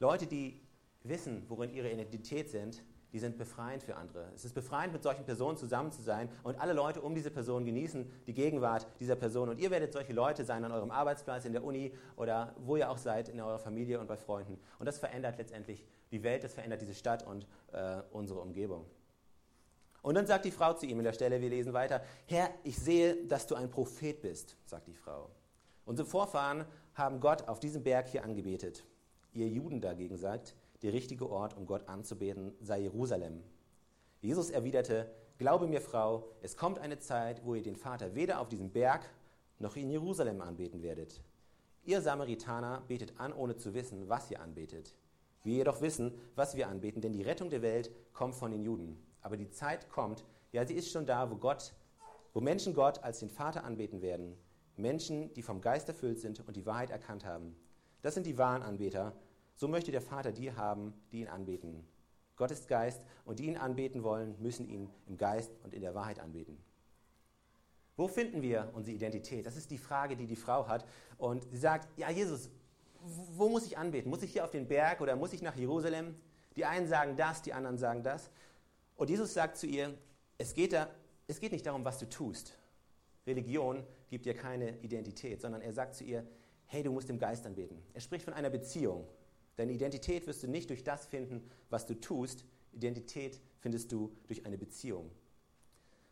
Leute, 0.00 0.26
die 0.26 0.60
wissen, 1.02 1.44
worin 1.48 1.70
ihre 1.70 1.90
Identität 1.90 2.50
sind, 2.50 2.82
die 3.12 3.20
sind 3.20 3.38
befreiend 3.38 3.84
für 3.84 3.94
andere. 3.94 4.26
Es 4.34 4.44
ist 4.44 4.54
befreiend, 4.54 4.92
mit 4.92 5.04
solchen 5.04 5.24
Personen 5.24 5.56
zusammen 5.56 5.92
zu 5.92 6.02
sein 6.02 6.28
und 6.42 6.60
alle 6.60 6.72
Leute 6.72 7.00
um 7.00 7.14
diese 7.14 7.30
Person 7.30 7.64
genießen 7.64 8.10
die 8.26 8.34
Gegenwart 8.34 8.88
dieser 8.98 9.14
Person. 9.14 9.48
Und 9.48 9.60
ihr 9.60 9.70
werdet 9.70 9.92
solche 9.92 10.12
Leute 10.12 10.44
sein 10.44 10.64
an 10.64 10.72
eurem 10.72 10.90
Arbeitsplatz, 10.90 11.44
in 11.44 11.52
der 11.52 11.62
Uni 11.62 11.94
oder 12.16 12.56
wo 12.58 12.76
ihr 12.76 12.90
auch 12.90 12.98
seid, 12.98 13.28
in 13.28 13.40
eurer 13.40 13.60
Familie 13.60 14.00
und 14.00 14.08
bei 14.08 14.16
Freunden. 14.16 14.58
Und 14.80 14.86
das 14.86 14.98
verändert 14.98 15.38
letztendlich 15.38 15.86
die 16.10 16.24
Welt, 16.24 16.42
das 16.42 16.54
verändert 16.54 16.82
diese 16.82 16.94
Stadt 16.94 17.24
und 17.24 17.46
äh, 17.72 18.02
unsere 18.10 18.40
Umgebung. 18.40 18.84
Und 20.04 20.16
dann 20.16 20.26
sagt 20.26 20.44
die 20.44 20.50
Frau 20.50 20.74
zu 20.74 20.84
ihm 20.84 20.98
in 20.98 21.04
der 21.04 21.14
Stelle, 21.14 21.40
wir 21.40 21.48
lesen 21.48 21.72
weiter, 21.72 22.02
Herr, 22.26 22.50
ich 22.62 22.76
sehe, 22.76 23.24
dass 23.24 23.46
du 23.46 23.54
ein 23.54 23.70
Prophet 23.70 24.20
bist, 24.20 24.58
sagt 24.66 24.86
die 24.86 24.94
Frau. 24.94 25.30
Unsere 25.86 26.06
Vorfahren 26.06 26.66
haben 26.92 27.20
Gott 27.20 27.48
auf 27.48 27.58
diesem 27.58 27.82
Berg 27.82 28.08
hier 28.08 28.22
angebetet. 28.22 28.84
Ihr 29.32 29.48
Juden 29.48 29.80
dagegen 29.80 30.18
sagt, 30.18 30.54
der 30.82 30.92
richtige 30.92 31.30
Ort, 31.30 31.56
um 31.56 31.64
Gott 31.64 31.88
anzubeten, 31.88 32.52
sei 32.60 32.80
Jerusalem. 32.80 33.42
Jesus 34.20 34.50
erwiderte, 34.50 35.10
Glaube 35.38 35.66
mir, 35.66 35.80
Frau, 35.80 36.28
es 36.42 36.58
kommt 36.58 36.78
eine 36.80 36.98
Zeit, 36.98 37.42
wo 37.42 37.54
ihr 37.54 37.62
den 37.62 37.74
Vater 37.74 38.14
weder 38.14 38.40
auf 38.40 38.50
diesem 38.50 38.70
Berg 38.70 39.08
noch 39.58 39.74
in 39.74 39.88
Jerusalem 39.88 40.42
anbeten 40.42 40.82
werdet. 40.82 41.22
Ihr 41.82 42.02
Samaritaner 42.02 42.82
betet 42.88 43.18
an, 43.18 43.32
ohne 43.32 43.56
zu 43.56 43.72
wissen, 43.72 44.06
was 44.10 44.30
ihr 44.30 44.42
anbetet. 44.42 44.94
Wir 45.44 45.54
jedoch 45.54 45.80
wissen, 45.80 46.12
was 46.34 46.56
wir 46.56 46.68
anbeten, 46.68 47.00
denn 47.00 47.14
die 47.14 47.22
Rettung 47.22 47.48
der 47.48 47.62
Welt 47.62 47.90
kommt 48.12 48.34
von 48.34 48.50
den 48.50 48.62
Juden. 48.62 48.98
Aber 49.24 49.36
die 49.36 49.50
Zeit 49.50 49.90
kommt, 49.90 50.24
ja, 50.52 50.64
sie 50.64 50.74
ist 50.74 50.92
schon 50.92 51.06
da, 51.06 51.28
wo 51.28 51.34
Gott, 51.34 51.74
wo 52.32 52.40
Menschen 52.40 52.72
Gott 52.72 53.02
als 53.02 53.18
den 53.18 53.30
Vater 53.30 53.64
anbeten 53.64 54.00
werden. 54.00 54.36
Menschen, 54.76 55.34
die 55.34 55.42
vom 55.42 55.60
Geist 55.60 55.88
erfüllt 55.88 56.20
sind 56.20 56.46
und 56.46 56.54
die 56.54 56.64
Wahrheit 56.64 56.90
erkannt 56.90 57.24
haben. 57.24 57.56
Das 58.02 58.14
sind 58.14 58.26
die 58.26 58.38
wahren 58.38 58.62
Anbeter 58.62 59.12
so 59.56 59.68
möchte 59.68 59.92
der 59.92 60.00
Vater 60.00 60.32
die 60.32 60.52
haben, 60.52 60.92
die 61.12 61.20
ihn 61.20 61.28
anbeten. 61.28 61.86
Gott 62.36 62.50
ist 62.50 62.66
Geist 62.66 63.04
und 63.24 63.38
die 63.38 63.46
ihn 63.46 63.56
anbeten 63.56 64.02
wollen, 64.02 64.34
müssen 64.40 64.68
ihn 64.68 64.90
im 65.06 65.16
Geist 65.16 65.52
und 65.62 65.72
in 65.72 65.80
der 65.80 65.94
Wahrheit 65.94 66.18
anbeten. 66.18 66.58
Wo 67.96 68.08
finden 68.08 68.42
wir 68.42 68.70
unsere 68.72 68.96
Identität? 68.96 69.46
Das 69.46 69.56
ist 69.56 69.70
die 69.70 69.78
Frage, 69.78 70.16
die 70.16 70.26
die 70.26 70.34
Frau 70.34 70.66
hat. 70.66 70.84
Und 71.16 71.46
sie 71.52 71.58
sagt, 71.58 71.88
ja 71.96 72.10
Jesus, 72.10 72.50
wo 73.00 73.48
muss 73.48 73.66
ich 73.66 73.78
anbeten? 73.78 74.10
Muss 74.10 74.22
ich 74.22 74.32
hier 74.32 74.44
auf 74.44 74.50
den 74.50 74.66
Berg 74.66 75.00
oder 75.00 75.14
muss 75.14 75.32
ich 75.32 75.42
nach 75.42 75.54
Jerusalem? 75.54 76.16
Die 76.56 76.64
einen 76.64 76.88
sagen 76.88 77.16
das, 77.16 77.42
die 77.42 77.52
anderen 77.52 77.78
sagen 77.78 78.02
das. 78.02 78.30
Und 78.96 79.10
Jesus 79.10 79.34
sagt 79.34 79.56
zu 79.56 79.66
ihr, 79.66 79.96
es 80.38 80.54
geht, 80.54 80.72
da, 80.72 80.88
es 81.26 81.40
geht 81.40 81.52
nicht 81.52 81.66
darum, 81.66 81.84
was 81.84 81.98
du 81.98 82.08
tust. 82.08 82.56
Religion 83.26 83.84
gibt 84.10 84.26
dir 84.26 84.34
keine 84.34 84.78
Identität, 84.80 85.40
sondern 85.40 85.62
er 85.62 85.72
sagt 85.72 85.94
zu 85.94 86.04
ihr, 86.04 86.26
hey, 86.66 86.82
du 86.82 86.92
musst 86.92 87.10
im 87.10 87.18
Geist 87.18 87.46
anbeten. 87.46 87.82
Er 87.92 88.00
spricht 88.00 88.24
von 88.24 88.34
einer 88.34 88.50
Beziehung. 88.50 89.06
Deine 89.56 89.72
Identität 89.72 90.26
wirst 90.26 90.42
du 90.42 90.48
nicht 90.48 90.70
durch 90.70 90.82
das 90.82 91.06
finden, 91.06 91.48
was 91.70 91.86
du 91.86 91.94
tust. 91.94 92.44
Identität 92.72 93.40
findest 93.60 93.92
du 93.92 94.12
durch 94.26 94.44
eine 94.44 94.58
Beziehung. 94.58 95.10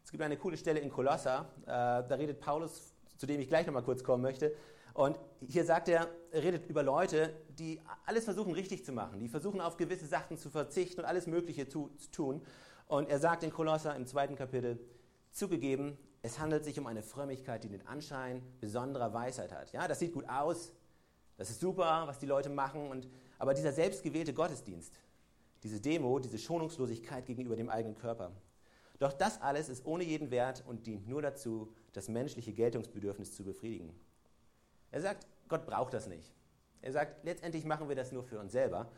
Es 0.05 0.11
gibt 0.11 0.23
eine 0.23 0.37
coole 0.37 0.57
Stelle 0.57 0.81
in 0.81 0.91
Kolosser, 0.91 1.49
äh, 1.62 1.67
da 1.67 2.15
redet 2.17 2.41
Paulus, 2.41 2.93
zu 3.17 3.26
dem 3.26 3.41
ich 3.41 3.49
gleich 3.49 3.67
nochmal 3.67 3.85
kurz 3.85 4.02
kommen 4.02 4.23
möchte. 4.23 4.54
Und 4.95 5.19
hier 5.41 5.65
sagt 5.65 5.89
er, 5.89 6.09
er 6.33 6.43
redet 6.43 6.69
über 6.69 6.83
Leute, 6.83 7.35
die 7.59 7.80
alles 8.04 8.25
versuchen 8.25 8.52
richtig 8.52 8.85
zu 8.85 8.93
machen, 8.93 9.21
die 9.21 9.28
versuchen 9.28 9.61
auf 9.61 9.76
gewisse 9.76 10.06
Sachen 10.06 10.37
zu 10.37 10.50
verzichten 10.50 11.00
und 11.00 11.06
alles 11.06 11.26
Mögliche 11.26 11.67
zu, 11.69 11.91
zu 11.97 12.11
tun. 12.11 12.43
Und 12.86 13.08
er 13.08 13.18
sagt 13.18 13.42
in 13.42 13.50
Kolosser 13.50 13.95
im 13.97 14.06
zweiten 14.06 14.36
Kapitel, 14.36 14.78
zugegeben, 15.30 15.97
es 16.23 16.38
handelt 16.38 16.64
sich 16.64 16.78
um 16.78 16.86
eine 16.86 17.02
Frömmigkeit, 17.02 17.64
die 17.64 17.68
den 17.68 17.86
Anschein 17.86 18.42
besonderer 18.60 19.12
Weisheit 19.12 19.52
hat. 19.52 19.73
Ja, 19.73 19.88
das 19.88 19.99
sieht 19.99 20.12
gut 20.12 20.28
aus, 20.28 20.73
das 21.36 21.50
ist 21.50 21.60
super, 21.60 22.04
was 22.06 22.18
die 22.18 22.26
Leute 22.26 22.50
machen 22.50 22.90
und 22.90 23.08
aber 23.38 23.54
dieser 23.54 23.73
selbstgewählte 23.73 24.32
Gottesdienst, 24.32 25.00
diese 25.64 25.80
Demo, 25.80 26.18
diese 26.18 26.38
Schonungslosigkeit 26.38 27.26
gegenüber 27.26 27.56
dem 27.56 27.68
eigenen 27.68 27.97
Körper, 27.97 28.30
doch 29.02 29.12
das 29.12 29.40
alles 29.40 29.68
ist 29.68 29.84
ohne 29.84 30.04
jeden 30.04 30.30
Wert 30.30 30.62
und 30.64 30.86
dient 30.86 31.08
nur 31.08 31.23
dazu, 31.23 31.75
das 31.92 32.08
menschliche 32.08 32.52
Geltungsbedürfnis 32.52 33.34
zu 33.34 33.42
befriedigen. 33.42 33.92
Er 34.92 35.00
sagt, 35.00 35.26
Gott 35.49 35.66
braucht 35.66 35.92
das 35.92 36.06
nicht. 36.06 36.32
Er 36.82 36.92
sagt, 36.92 37.25
letztendlich 37.25 37.64
machen 37.64 37.88
wir 37.88 37.97
das 37.97 38.12
nur 38.12 38.23
für 38.23 38.38
uns 38.38 38.52
selber. 38.52 38.92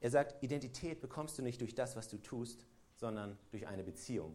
Er 0.00 0.10
sagt, 0.10 0.42
Identität 0.42 1.00
bekommst 1.00 1.38
du 1.38 1.42
nicht 1.42 1.62
durch 1.62 1.74
das, 1.74 1.96
was 1.96 2.08
du 2.08 2.18
tust, 2.18 2.66
sondern 2.96 3.38
durch 3.50 3.66
eine 3.66 3.84
Beziehung. 3.84 4.34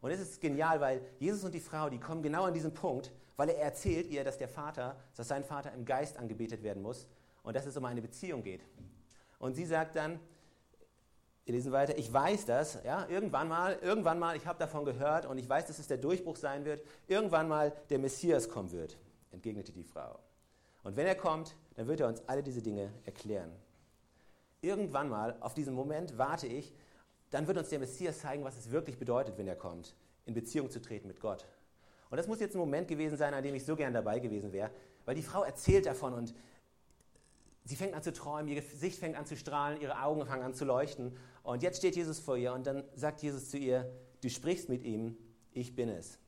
Und 0.00 0.10
es 0.10 0.20
ist 0.20 0.40
genial, 0.40 0.80
weil 0.80 1.00
Jesus 1.18 1.42
und 1.44 1.52
die 1.52 1.60
Frau, 1.60 1.88
die 1.88 1.98
kommen 1.98 2.22
genau 2.22 2.44
an 2.44 2.54
diesen 2.54 2.72
Punkt, 2.72 3.10
weil 3.36 3.50
er 3.50 3.58
erzählt 3.58 4.08
ihr, 4.08 4.24
dass 4.24 4.38
der 4.38 4.48
Vater, 4.48 4.96
dass 5.16 5.28
sein 5.28 5.44
Vater 5.44 5.72
im 5.72 5.84
Geist 5.84 6.16
angebetet 6.16 6.62
werden 6.62 6.82
muss 6.82 7.06
und 7.42 7.56
dass 7.56 7.66
es 7.66 7.76
um 7.76 7.84
eine 7.84 8.02
Beziehung 8.02 8.42
geht. 8.42 8.64
Und 9.38 9.54
sie 9.54 9.64
sagt 9.64 9.96
dann, 9.96 10.20
wir 11.44 11.54
lesen 11.54 11.72
weiter, 11.72 11.96
ich 11.96 12.12
weiß 12.12 12.44
das, 12.44 12.78
ja, 12.84 13.06
irgendwann 13.08 13.48
mal, 13.48 13.78
irgendwann 13.80 14.18
mal, 14.18 14.36
ich 14.36 14.46
habe 14.46 14.58
davon 14.58 14.84
gehört 14.84 15.24
und 15.24 15.38
ich 15.38 15.48
weiß, 15.48 15.66
dass 15.66 15.78
es 15.78 15.86
der 15.86 15.96
Durchbruch 15.96 16.36
sein 16.36 16.64
wird, 16.64 16.84
irgendwann 17.06 17.48
mal 17.48 17.72
der 17.88 17.98
Messias 17.98 18.50
kommen 18.50 18.70
wird, 18.70 18.98
entgegnete 19.30 19.72
die 19.72 19.84
Frau. 19.84 20.18
Und 20.82 20.96
wenn 20.96 21.06
er 21.06 21.14
kommt, 21.14 21.56
dann 21.74 21.86
wird 21.86 22.00
er 22.00 22.08
uns 22.08 22.22
alle 22.26 22.42
diese 22.42 22.60
Dinge 22.60 22.92
erklären. 23.06 23.50
Irgendwann 24.60 25.08
mal, 25.08 25.36
auf 25.40 25.54
diesen 25.54 25.74
Moment 25.74 26.18
warte 26.18 26.46
ich, 26.46 26.74
dann 27.30 27.46
wird 27.46 27.58
uns 27.58 27.68
der 27.68 27.78
Messias 27.78 28.20
zeigen, 28.20 28.44
was 28.44 28.56
es 28.56 28.70
wirklich 28.70 28.98
bedeutet, 28.98 29.36
wenn 29.38 29.48
er 29.48 29.56
kommt, 29.56 29.94
in 30.26 30.34
Beziehung 30.34 30.70
zu 30.70 30.80
treten 30.80 31.08
mit 31.08 31.20
Gott. 31.20 31.46
Und 32.10 32.16
das 32.16 32.26
muss 32.26 32.40
jetzt 32.40 32.54
ein 32.54 32.58
Moment 32.58 32.88
gewesen 32.88 33.16
sein, 33.16 33.34
an 33.34 33.42
dem 33.42 33.54
ich 33.54 33.64
so 33.64 33.76
gern 33.76 33.92
dabei 33.92 34.18
gewesen 34.18 34.52
wäre, 34.52 34.70
weil 35.04 35.14
die 35.14 35.22
Frau 35.22 35.42
erzählt 35.42 35.86
davon 35.86 36.14
und 36.14 36.34
Sie 37.68 37.76
fängt 37.76 37.92
an 37.92 38.02
zu 38.02 38.14
träumen, 38.14 38.48
ihr 38.48 38.62
Gesicht 38.62 38.98
fängt 38.98 39.14
an 39.14 39.26
zu 39.26 39.36
strahlen, 39.36 39.78
ihre 39.78 40.02
Augen 40.02 40.24
fangen 40.24 40.42
an 40.42 40.54
zu 40.54 40.64
leuchten. 40.64 41.14
Und 41.42 41.62
jetzt 41.62 41.76
steht 41.76 41.96
Jesus 41.96 42.18
vor 42.18 42.38
ihr 42.38 42.54
und 42.54 42.66
dann 42.66 42.82
sagt 42.94 43.20
Jesus 43.20 43.50
zu 43.50 43.58
ihr, 43.58 43.92
du 44.22 44.30
sprichst 44.30 44.70
mit 44.70 44.84
ihm, 44.84 45.18
ich 45.52 45.76
bin 45.76 45.90
es. 45.90 46.18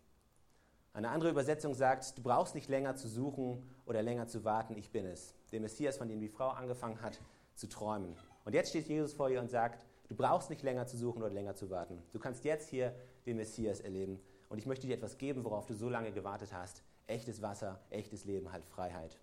Eine 0.93 1.09
andere 1.09 1.31
Übersetzung 1.31 1.73
sagt, 1.73 2.19
du 2.19 2.23
brauchst 2.23 2.55
nicht 2.55 2.69
länger 2.69 2.95
zu 2.95 3.09
suchen 3.09 3.67
oder 3.87 4.03
länger 4.03 4.27
zu 4.27 4.45
warten, 4.45 4.77
ich 4.77 4.91
bin 4.91 5.07
es. 5.07 5.33
Der 5.51 5.61
Messias, 5.61 5.97
von 5.97 6.09
dem 6.09 6.21
die 6.21 6.29
Frau 6.29 6.49
angefangen 6.49 7.01
hat 7.01 7.19
zu 7.55 7.71
träumen. 7.71 8.17
Und 8.45 8.53
jetzt 8.53 8.69
steht 8.69 8.89
Jesus 8.89 9.15
vor 9.15 9.31
ihr 9.31 9.41
und 9.41 9.49
sagt, 9.51 9.87
du 10.11 10.17
brauchst 10.17 10.51
nicht 10.51 10.63
länger 10.63 10.87
zu 10.87 10.99
suchen 10.99 11.23
oder 11.23 11.33
länger 11.33 11.55
zu 11.55 11.71
warten. 11.71 12.03
Du 12.13 12.19
kannst 12.19 12.45
jetzt 12.45 12.69
hier 12.69 12.95
den 13.25 13.37
Messias 13.37 13.81
erleben. 13.81 14.21
Und 14.49 14.59
ich 14.59 14.67
möchte 14.67 14.87
dir 14.87 14.95
etwas 14.97 15.17
geben, 15.17 15.45
worauf 15.45 15.67
du 15.67 15.75
so 15.75 15.89
lange 15.89 16.11
gewartet 16.11 16.53
hast. 16.53 16.83
Echtes 17.07 17.41
Wasser, 17.41 17.81
echtes 17.91 18.25
Leben, 18.25 18.53
halt 18.53 18.65
Freiheit. 18.65 19.17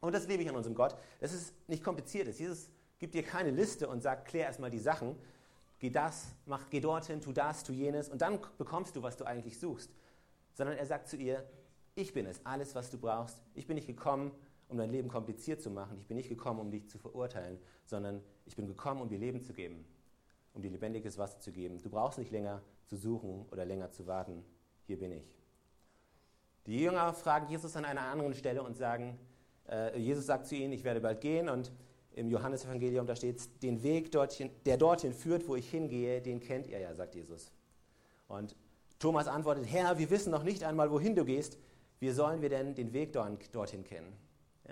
Und 0.00 0.12
das 0.12 0.26
liebe 0.26 0.42
ich 0.42 0.48
an 0.48 0.56
unserem 0.56 0.74
Gott. 0.74 0.96
Das 1.20 1.32
ist 1.32 1.54
nicht 1.68 1.84
kompliziert. 1.84 2.26
Jesus 2.36 2.68
gibt 2.98 3.14
dir 3.14 3.22
keine 3.22 3.50
Liste 3.50 3.88
und 3.88 4.02
sagt, 4.02 4.26
klär 4.26 4.46
erstmal 4.46 4.70
die 4.70 4.80
Sachen. 4.80 5.16
Geh 5.78 5.90
das, 5.90 6.34
mach, 6.46 6.68
geh 6.70 6.80
dorthin, 6.80 7.20
tu 7.20 7.32
das, 7.32 7.62
tu 7.62 7.72
jenes 7.72 8.08
und 8.08 8.20
dann 8.20 8.40
bekommst 8.58 8.94
du, 8.96 9.02
was 9.02 9.16
du 9.16 9.24
eigentlich 9.24 9.58
suchst. 9.58 9.90
Sondern 10.54 10.76
er 10.76 10.86
sagt 10.86 11.08
zu 11.08 11.16
ihr, 11.16 11.48
ich 11.94 12.12
bin 12.12 12.26
es, 12.26 12.44
alles, 12.44 12.74
was 12.74 12.90
du 12.90 12.98
brauchst. 12.98 13.40
Ich 13.54 13.66
bin 13.66 13.76
nicht 13.76 13.86
gekommen, 13.86 14.32
um 14.72 14.78
dein 14.78 14.90
Leben 14.90 15.08
kompliziert 15.08 15.60
zu 15.60 15.70
machen. 15.70 15.98
Ich 15.98 16.06
bin 16.06 16.16
nicht 16.16 16.28
gekommen, 16.28 16.58
um 16.58 16.70
dich 16.70 16.88
zu 16.88 16.98
verurteilen, 16.98 17.58
sondern 17.84 18.22
ich 18.46 18.56
bin 18.56 18.66
gekommen, 18.66 19.00
um 19.00 19.08
dir 19.08 19.18
Leben 19.18 19.42
zu 19.42 19.52
geben, 19.52 19.84
um 20.54 20.62
dir 20.62 20.70
lebendiges 20.70 21.18
Wasser 21.18 21.38
zu 21.40 21.52
geben. 21.52 21.80
Du 21.80 21.90
brauchst 21.90 22.18
nicht 22.18 22.32
länger 22.32 22.62
zu 22.86 22.96
suchen 22.96 23.46
oder 23.50 23.64
länger 23.64 23.90
zu 23.90 24.06
warten. 24.06 24.44
Hier 24.86 24.98
bin 24.98 25.12
ich. 25.12 25.34
Die 26.66 26.80
Jünger 26.80 27.12
fragen 27.12 27.48
Jesus 27.48 27.76
an 27.76 27.84
einer 27.84 28.02
anderen 28.02 28.34
Stelle 28.34 28.62
und 28.62 28.76
sagen, 28.76 29.18
äh, 29.68 29.98
Jesus 29.98 30.26
sagt 30.26 30.46
zu 30.46 30.54
ihnen, 30.54 30.72
ich 30.72 30.84
werde 30.84 31.00
bald 31.00 31.20
gehen 31.20 31.48
und 31.48 31.72
im 32.14 32.30
Johannesevangelium, 32.30 33.06
da 33.06 33.16
steht 33.16 33.62
den 33.62 33.82
Weg, 33.82 34.12
dorthin, 34.12 34.50
der 34.66 34.76
dorthin 34.76 35.12
führt, 35.12 35.48
wo 35.48 35.56
ich 35.56 35.70
hingehe, 35.70 36.20
den 36.20 36.40
kennt 36.40 36.66
ihr 36.66 36.78
ja, 36.78 36.94
sagt 36.94 37.14
Jesus. 37.14 37.50
Und 38.28 38.54
Thomas 38.98 39.26
antwortet, 39.26 39.66
Herr, 39.66 39.98
wir 39.98 40.10
wissen 40.10 40.30
noch 40.30 40.42
nicht 40.42 40.62
einmal, 40.62 40.90
wohin 40.90 41.14
du 41.14 41.24
gehst. 41.24 41.58
Wie 42.00 42.10
sollen 42.10 42.42
wir 42.42 42.48
denn 42.48 42.74
den 42.74 42.92
Weg 42.92 43.12
dorthin 43.12 43.84
kennen? 43.84 44.12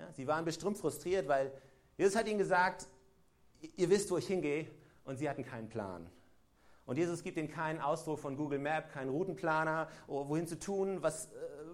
Ja, 0.01 0.11
sie 0.13 0.25
waren 0.25 0.45
bestimmt 0.45 0.77
frustriert, 0.77 1.27
weil 1.27 1.51
Jesus 1.95 2.15
hat 2.15 2.27
ihnen 2.27 2.39
gesagt, 2.39 2.87
ihr 3.75 3.89
wisst, 3.89 4.09
wo 4.09 4.17
ich 4.17 4.25
hingehe, 4.25 4.65
und 5.03 5.17
sie 5.17 5.29
hatten 5.29 5.43
keinen 5.43 5.69
Plan. 5.69 6.09
Und 6.85 6.97
Jesus 6.97 7.21
gibt 7.21 7.37
ihnen 7.37 7.49
keinen 7.49 7.79
Ausdruck 7.79 8.19
von 8.19 8.35
Google 8.35 8.59
Map, 8.59 8.91
keinen 8.91 9.09
Routenplaner, 9.09 9.89
wohin 10.07 10.47
zu 10.47 10.57
tun, 10.57 11.03
was, 11.03 11.27
äh, 11.27 11.29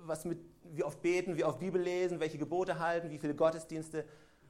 was 0.05 0.25
mit 0.25 0.39
wie 0.63 0.83
oft 0.83 1.01
beten, 1.01 1.37
wie 1.37 1.45
oft 1.45 1.59
Bibel 1.59 1.81
lesen, 1.81 2.19
welche 2.19 2.37
Gebote 2.37 2.79
halten, 2.79 3.09
wie 3.09 3.17
viele 3.17 3.33
Gottesdienste. 3.33 4.05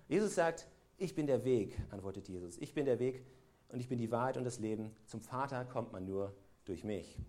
Jesus 0.07 0.33
sagt, 0.33 0.67
Ich 0.97 1.13
bin 1.13 1.27
der 1.27 1.45
Weg, 1.45 1.77
antwortet 1.91 2.27
Jesus. 2.27 2.57
Ich 2.57 2.73
bin 2.73 2.85
der 2.85 2.97
Weg 2.97 3.23
und 3.69 3.79
ich 3.79 3.87
bin 3.87 3.99
die 3.99 4.09
Wahrheit 4.09 4.37
und 4.37 4.43
das 4.43 4.57
Leben. 4.57 4.95
Zum 5.05 5.21
Vater 5.21 5.63
kommt 5.65 5.91
man 5.93 6.05
nur 6.05 6.35
durch 6.65 6.83
mich. 6.83 7.19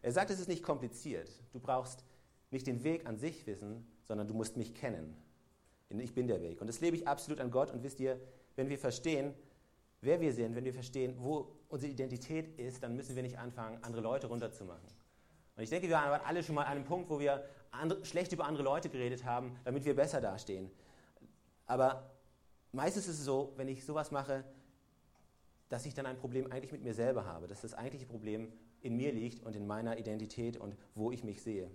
Er 0.00 0.12
sagt, 0.12 0.30
es 0.30 0.40
ist 0.40 0.48
nicht 0.48 0.62
kompliziert. 0.62 1.28
Du 1.52 1.60
brauchst 1.60 2.06
nicht 2.50 2.66
den 2.66 2.84
Weg 2.84 3.04
an 3.06 3.18
sich 3.18 3.46
wissen, 3.46 3.86
sondern 4.04 4.26
du 4.26 4.32
musst 4.32 4.56
mich 4.56 4.74
kennen. 4.74 5.14
Ich 5.90 6.14
bin 6.14 6.26
der 6.28 6.42
Weg. 6.42 6.60
Und 6.60 6.66
das 6.66 6.80
lebe 6.80 6.96
ich 6.96 7.08
absolut 7.08 7.40
an 7.40 7.50
Gott. 7.50 7.70
Und 7.70 7.82
wisst 7.82 7.98
ihr, 8.00 8.20
wenn 8.56 8.68
wir 8.68 8.78
verstehen, 8.78 9.34
wer 10.00 10.20
wir 10.20 10.32
sind, 10.32 10.54
wenn 10.54 10.64
wir 10.64 10.74
verstehen, 10.74 11.14
wo 11.18 11.52
unsere 11.68 11.90
Identität 11.90 12.58
ist, 12.58 12.82
dann 12.82 12.94
müssen 12.94 13.16
wir 13.16 13.22
nicht 13.22 13.38
anfangen, 13.38 13.78
andere 13.82 14.02
Leute 14.02 14.26
runterzumachen. 14.26 14.88
Und 15.56 15.62
ich 15.62 15.70
denke, 15.70 15.88
wir 15.88 15.96
waren 15.96 16.20
alle 16.24 16.42
schon 16.42 16.54
mal 16.54 16.64
an 16.64 16.72
einem 16.72 16.84
Punkt, 16.84 17.10
wo 17.10 17.18
wir 17.18 17.44
andere, 17.70 18.04
schlecht 18.04 18.32
über 18.32 18.44
andere 18.44 18.62
Leute 18.62 18.88
geredet 18.88 19.24
haben, 19.24 19.56
damit 19.64 19.84
wir 19.84 19.96
besser 19.96 20.20
dastehen. 20.20 20.70
Aber 21.66 22.10
meistens 22.72 23.08
ist 23.08 23.18
es 23.18 23.24
so, 23.24 23.52
wenn 23.56 23.68
ich 23.68 23.84
sowas 23.84 24.10
mache, 24.10 24.44
dass 25.68 25.84
ich 25.84 25.94
dann 25.94 26.06
ein 26.06 26.16
Problem 26.16 26.50
eigentlich 26.50 26.72
mit 26.72 26.82
mir 26.82 26.94
selber 26.94 27.26
habe, 27.26 27.46
dass 27.46 27.60
das 27.62 27.74
eigentliche 27.74 28.06
Problem 28.06 28.52
in 28.80 28.96
mir 28.96 29.12
liegt 29.12 29.44
und 29.44 29.56
in 29.56 29.66
meiner 29.66 29.98
Identität 29.98 30.56
und 30.56 30.76
wo 30.94 31.10
ich 31.10 31.24
mich 31.24 31.42
sehe. 31.42 31.70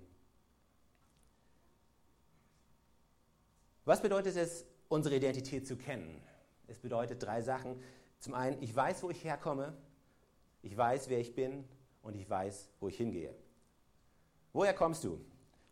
Was 3.85 4.01
bedeutet 4.01 4.37
es, 4.37 4.65
unsere 4.87 5.17
Identität 5.17 5.67
zu 5.67 5.75
kennen? 5.75 6.21
Es 6.67 6.79
bedeutet 6.79 7.21
drei 7.21 7.41
Sachen. 7.41 7.81
Zum 8.19 8.33
einen, 8.33 8.61
ich 8.63 8.73
weiß, 8.73 9.03
wo 9.03 9.09
ich 9.09 9.25
herkomme, 9.25 9.73
ich 10.61 10.77
weiß, 10.77 11.09
wer 11.09 11.19
ich 11.19 11.35
bin 11.35 11.65
und 12.01 12.15
ich 12.15 12.29
weiß, 12.29 12.69
wo 12.79 12.87
ich 12.87 12.95
hingehe. 12.95 13.35
Woher 14.53 14.73
kommst 14.73 15.03
du? 15.03 15.19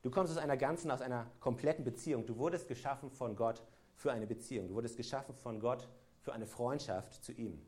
Du 0.01 0.11
kommst 0.11 0.33
aus 0.33 0.39
einer 0.39 0.57
ganzen, 0.57 0.91
aus 0.91 1.01
einer 1.01 1.31
kompletten 1.39 1.85
Beziehung. 1.85 2.25
Du 2.25 2.37
wurdest 2.37 2.67
geschaffen 2.67 3.09
von 3.09 3.37
Gott 3.37 3.63
für 3.95 4.11
eine 4.11 4.27
Beziehung. 4.27 4.67
Du 4.67 4.73
wurdest 4.73 4.97
geschaffen 4.97 5.33
von 5.33 5.61
Gott 5.61 5.87
für 6.19 6.33
eine 6.33 6.47
Freundschaft 6.47 7.23
zu 7.23 7.31
ihm. 7.31 7.61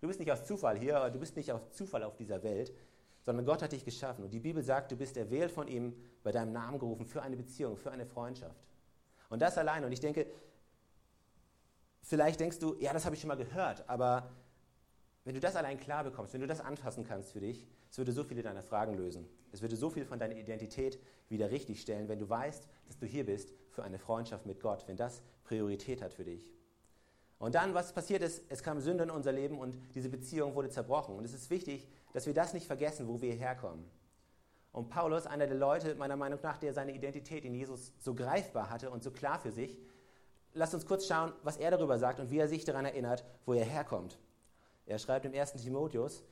Du 0.00 0.06
bist 0.06 0.20
nicht 0.20 0.32
aus 0.32 0.46
Zufall 0.46 0.78
hier, 0.78 1.10
du 1.10 1.18
bist 1.18 1.36
nicht 1.36 1.52
aus 1.52 1.70
Zufall 1.72 2.02
auf 2.02 2.16
dieser 2.16 2.42
Welt, 2.42 2.72
sondern 3.20 3.44
Gott 3.44 3.62
hat 3.62 3.72
dich 3.72 3.84
geschaffen. 3.84 4.24
Und 4.24 4.32
die 4.32 4.40
Bibel 4.40 4.62
sagt, 4.62 4.90
du 4.90 4.96
bist 4.96 5.18
erwählt 5.18 5.50
von 5.50 5.68
ihm, 5.68 5.94
bei 6.22 6.32
deinem 6.32 6.52
Namen 6.52 6.78
gerufen, 6.78 7.04
für 7.04 7.20
eine 7.20 7.36
Beziehung, 7.36 7.76
für 7.76 7.90
eine 7.90 8.06
Freundschaft. 8.06 8.71
Und 9.32 9.40
das 9.40 9.56
allein. 9.56 9.82
Und 9.82 9.92
ich 9.92 10.00
denke, 10.00 10.26
vielleicht 12.02 12.38
denkst 12.38 12.58
du, 12.58 12.76
ja, 12.78 12.92
das 12.92 13.06
habe 13.06 13.14
ich 13.14 13.20
schon 13.22 13.28
mal 13.28 13.36
gehört, 13.36 13.88
aber 13.88 14.30
wenn 15.24 15.32
du 15.32 15.40
das 15.40 15.56
allein 15.56 15.80
klar 15.80 16.04
bekommst, 16.04 16.34
wenn 16.34 16.42
du 16.42 16.46
das 16.46 16.60
anfassen 16.60 17.02
kannst 17.02 17.32
für 17.32 17.40
dich, 17.40 17.66
es 17.90 17.96
würde 17.96 18.12
so 18.12 18.24
viele 18.24 18.42
deiner 18.42 18.62
Fragen 18.62 18.94
lösen. 18.94 19.26
Es 19.50 19.62
würde 19.62 19.76
so 19.76 19.88
viel 19.88 20.04
von 20.04 20.18
deiner 20.18 20.36
Identität 20.36 20.98
wieder 21.30 21.50
richtigstellen, 21.50 22.08
wenn 22.08 22.18
du 22.18 22.28
weißt, 22.28 22.68
dass 22.86 22.98
du 22.98 23.06
hier 23.06 23.24
bist 23.24 23.54
für 23.70 23.82
eine 23.82 23.98
Freundschaft 23.98 24.44
mit 24.44 24.60
Gott, 24.60 24.86
wenn 24.86 24.98
das 24.98 25.22
Priorität 25.44 26.02
hat 26.02 26.12
für 26.12 26.24
dich. 26.24 26.52
Und 27.38 27.54
dann, 27.54 27.72
was 27.72 27.94
passiert 27.94 28.22
ist, 28.22 28.42
es 28.50 28.62
kam 28.62 28.80
Sünde 28.80 29.04
in 29.04 29.10
unser 29.10 29.32
Leben 29.32 29.58
und 29.58 29.78
diese 29.94 30.10
Beziehung 30.10 30.54
wurde 30.54 30.68
zerbrochen. 30.68 31.16
Und 31.16 31.24
es 31.24 31.32
ist 31.32 31.48
wichtig, 31.48 31.88
dass 32.12 32.26
wir 32.26 32.34
das 32.34 32.52
nicht 32.52 32.66
vergessen, 32.66 33.08
wo 33.08 33.22
wir 33.22 33.32
herkommen. 33.32 33.82
Und 34.72 34.88
Paulus, 34.88 35.26
einer 35.26 35.46
der 35.46 35.56
Leute, 35.56 35.94
meiner 35.94 36.16
Meinung 36.16 36.38
nach, 36.42 36.56
der 36.56 36.72
seine 36.72 36.92
Identität 36.92 37.44
in 37.44 37.54
Jesus 37.54 37.92
so 37.98 38.14
greifbar 38.14 38.70
hatte 38.70 38.90
und 38.90 39.02
so 39.02 39.10
klar 39.10 39.38
für 39.38 39.52
sich, 39.52 39.78
lasst 40.54 40.74
uns 40.74 40.86
kurz 40.86 41.06
schauen, 41.06 41.32
was 41.42 41.58
er 41.58 41.70
darüber 41.70 41.98
sagt 41.98 42.20
und 42.20 42.30
wie 42.30 42.38
er 42.38 42.48
sich 42.48 42.64
daran 42.64 42.86
erinnert, 42.86 43.24
wo 43.44 43.52
er 43.52 43.64
herkommt. 43.64 44.18
Er 44.86 44.98
schreibt 44.98 45.26
im 45.26 45.34
1. 45.34 45.52
Timotheus, 45.54 46.24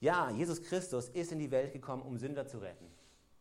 ja, 0.00 0.30
Jesus 0.30 0.62
Christus 0.62 1.08
ist 1.08 1.32
in 1.32 1.38
die 1.38 1.50
Welt 1.50 1.72
gekommen, 1.72 2.02
um 2.02 2.18
Sünder 2.18 2.46
zu 2.46 2.58
retten. 2.58 2.90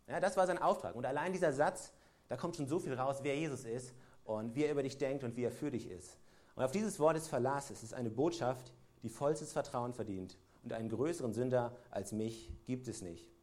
Ja, 0.08 0.20
das 0.20 0.38
war 0.38 0.48
sein 0.48 0.60
Auftrag. 0.62 0.96
Und 0.96 1.06
allein 1.06 1.34
dieser 1.34 1.52
Satz, 1.52 1.92
da 2.30 2.38
kommt 2.38 2.56
schon 2.56 2.68
so 2.68 2.80
viel 2.80 2.94
raus, 2.94 3.20
wer 3.24 3.36
Jesus 3.36 3.66
ist 3.66 3.94
und 4.24 4.56
wie 4.56 4.66
er 4.66 4.72
über 4.72 4.84
dich 4.84 4.98
denkt 4.98 5.24
und 5.24 5.36
wie 5.36 5.44
er 5.44 5.52
für 5.52 5.72
dich 5.72 5.90
ist. 5.90 6.18
Und 6.56 6.64
auf 6.64 6.72
dieses 6.72 7.00
Wort 7.00 7.18
des 7.18 7.28
Verlass, 7.28 7.72
es 7.72 7.84
ist 7.84 7.94
eine 7.94 8.10
Botschaft, 8.10 8.72
die 9.04 9.10
vollstes 9.10 9.52
Vertrauen 9.52 9.94
verdient. 9.94 10.38
Und 10.64 10.74
einen 10.74 10.90
größeren 10.90 11.34
Sünder 11.34 11.76
als 11.92 12.12
mich 12.12 12.52
gibt 12.66 12.88
es 12.88 13.02
nicht. 13.02 13.35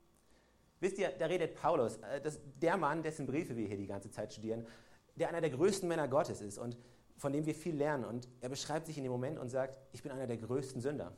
Wisst 0.82 0.98
ihr, 0.98 1.10
da 1.16 1.26
redet 1.26 1.54
Paulus, 1.54 1.98
äh, 1.98 2.20
das, 2.20 2.40
der 2.60 2.76
Mann, 2.76 3.04
dessen 3.04 3.24
Briefe 3.24 3.56
wir 3.56 3.68
hier 3.68 3.76
die 3.76 3.86
ganze 3.86 4.10
Zeit 4.10 4.32
studieren, 4.32 4.66
der 5.14 5.28
einer 5.28 5.40
der 5.40 5.50
größten 5.50 5.88
Männer 5.88 6.08
Gottes 6.08 6.40
ist 6.40 6.58
und 6.58 6.76
von 7.16 7.32
dem 7.32 7.46
wir 7.46 7.54
viel 7.54 7.76
lernen. 7.76 8.04
Und 8.04 8.28
er 8.40 8.48
beschreibt 8.48 8.86
sich 8.86 8.98
in 8.98 9.04
dem 9.04 9.12
Moment 9.12 9.38
und 9.38 9.48
sagt, 9.48 9.78
ich 9.92 10.02
bin 10.02 10.10
einer 10.10 10.26
der 10.26 10.38
größten 10.38 10.80
Sünder. 10.80 11.12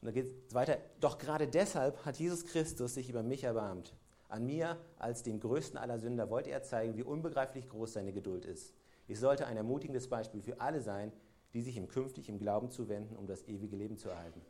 Und 0.00 0.06
dann 0.06 0.14
geht 0.14 0.32
es 0.48 0.54
weiter, 0.54 0.78
doch 0.98 1.18
gerade 1.18 1.46
deshalb 1.46 2.02
hat 2.06 2.16
Jesus 2.16 2.46
Christus 2.46 2.94
sich 2.94 3.10
über 3.10 3.22
mich 3.22 3.44
erbarmt. 3.44 3.94
An 4.28 4.46
mir, 4.46 4.78
als 4.98 5.22
dem 5.22 5.40
größten 5.40 5.78
aller 5.78 5.98
Sünder, 5.98 6.30
wollte 6.30 6.50
er 6.50 6.62
zeigen, 6.62 6.96
wie 6.96 7.02
unbegreiflich 7.02 7.68
groß 7.68 7.92
seine 7.92 8.14
Geduld 8.14 8.46
ist. 8.46 8.72
Ich 9.08 9.20
sollte 9.20 9.46
ein 9.46 9.58
ermutigendes 9.58 10.08
Beispiel 10.08 10.40
für 10.40 10.58
alle 10.58 10.80
sein, 10.80 11.12
die 11.52 11.60
sich 11.60 11.76
ihm 11.76 11.88
künftig 11.88 12.30
im 12.30 12.38
Glauben 12.38 12.70
zuwenden, 12.70 13.14
um 13.14 13.26
das 13.26 13.46
ewige 13.46 13.76
Leben 13.76 13.98
zu 13.98 14.08
erhalten. 14.08 14.40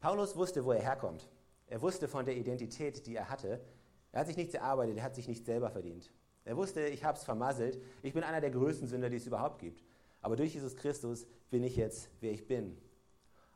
Paulus 0.00 0.34
wusste, 0.34 0.64
wo 0.64 0.72
er 0.72 0.82
herkommt. 0.82 1.28
Er 1.68 1.82
wusste 1.82 2.08
von 2.08 2.24
der 2.24 2.36
Identität, 2.36 3.06
die 3.06 3.16
er 3.16 3.28
hatte. 3.28 3.60
Er 4.12 4.20
hat 4.20 4.26
sich 4.26 4.36
nichts 4.36 4.54
erarbeitet, 4.54 4.96
er 4.96 5.02
hat 5.02 5.14
sich 5.14 5.28
nicht 5.28 5.44
selber 5.44 5.70
verdient. 5.70 6.10
Er 6.44 6.56
wusste, 6.56 6.86
ich 6.86 7.04
habe 7.04 7.18
es 7.18 7.24
vermasselt, 7.24 7.78
ich 8.02 8.14
bin 8.14 8.22
einer 8.24 8.40
der 8.40 8.50
größten 8.50 8.88
Sünder, 8.88 9.10
die 9.10 9.16
es 9.16 9.26
überhaupt 9.26 9.58
gibt. 9.58 9.84
Aber 10.22 10.34
durch 10.34 10.54
Jesus 10.54 10.76
Christus 10.76 11.26
bin 11.50 11.62
ich 11.62 11.76
jetzt, 11.76 12.08
wer 12.20 12.32
ich 12.32 12.46
bin. 12.46 12.78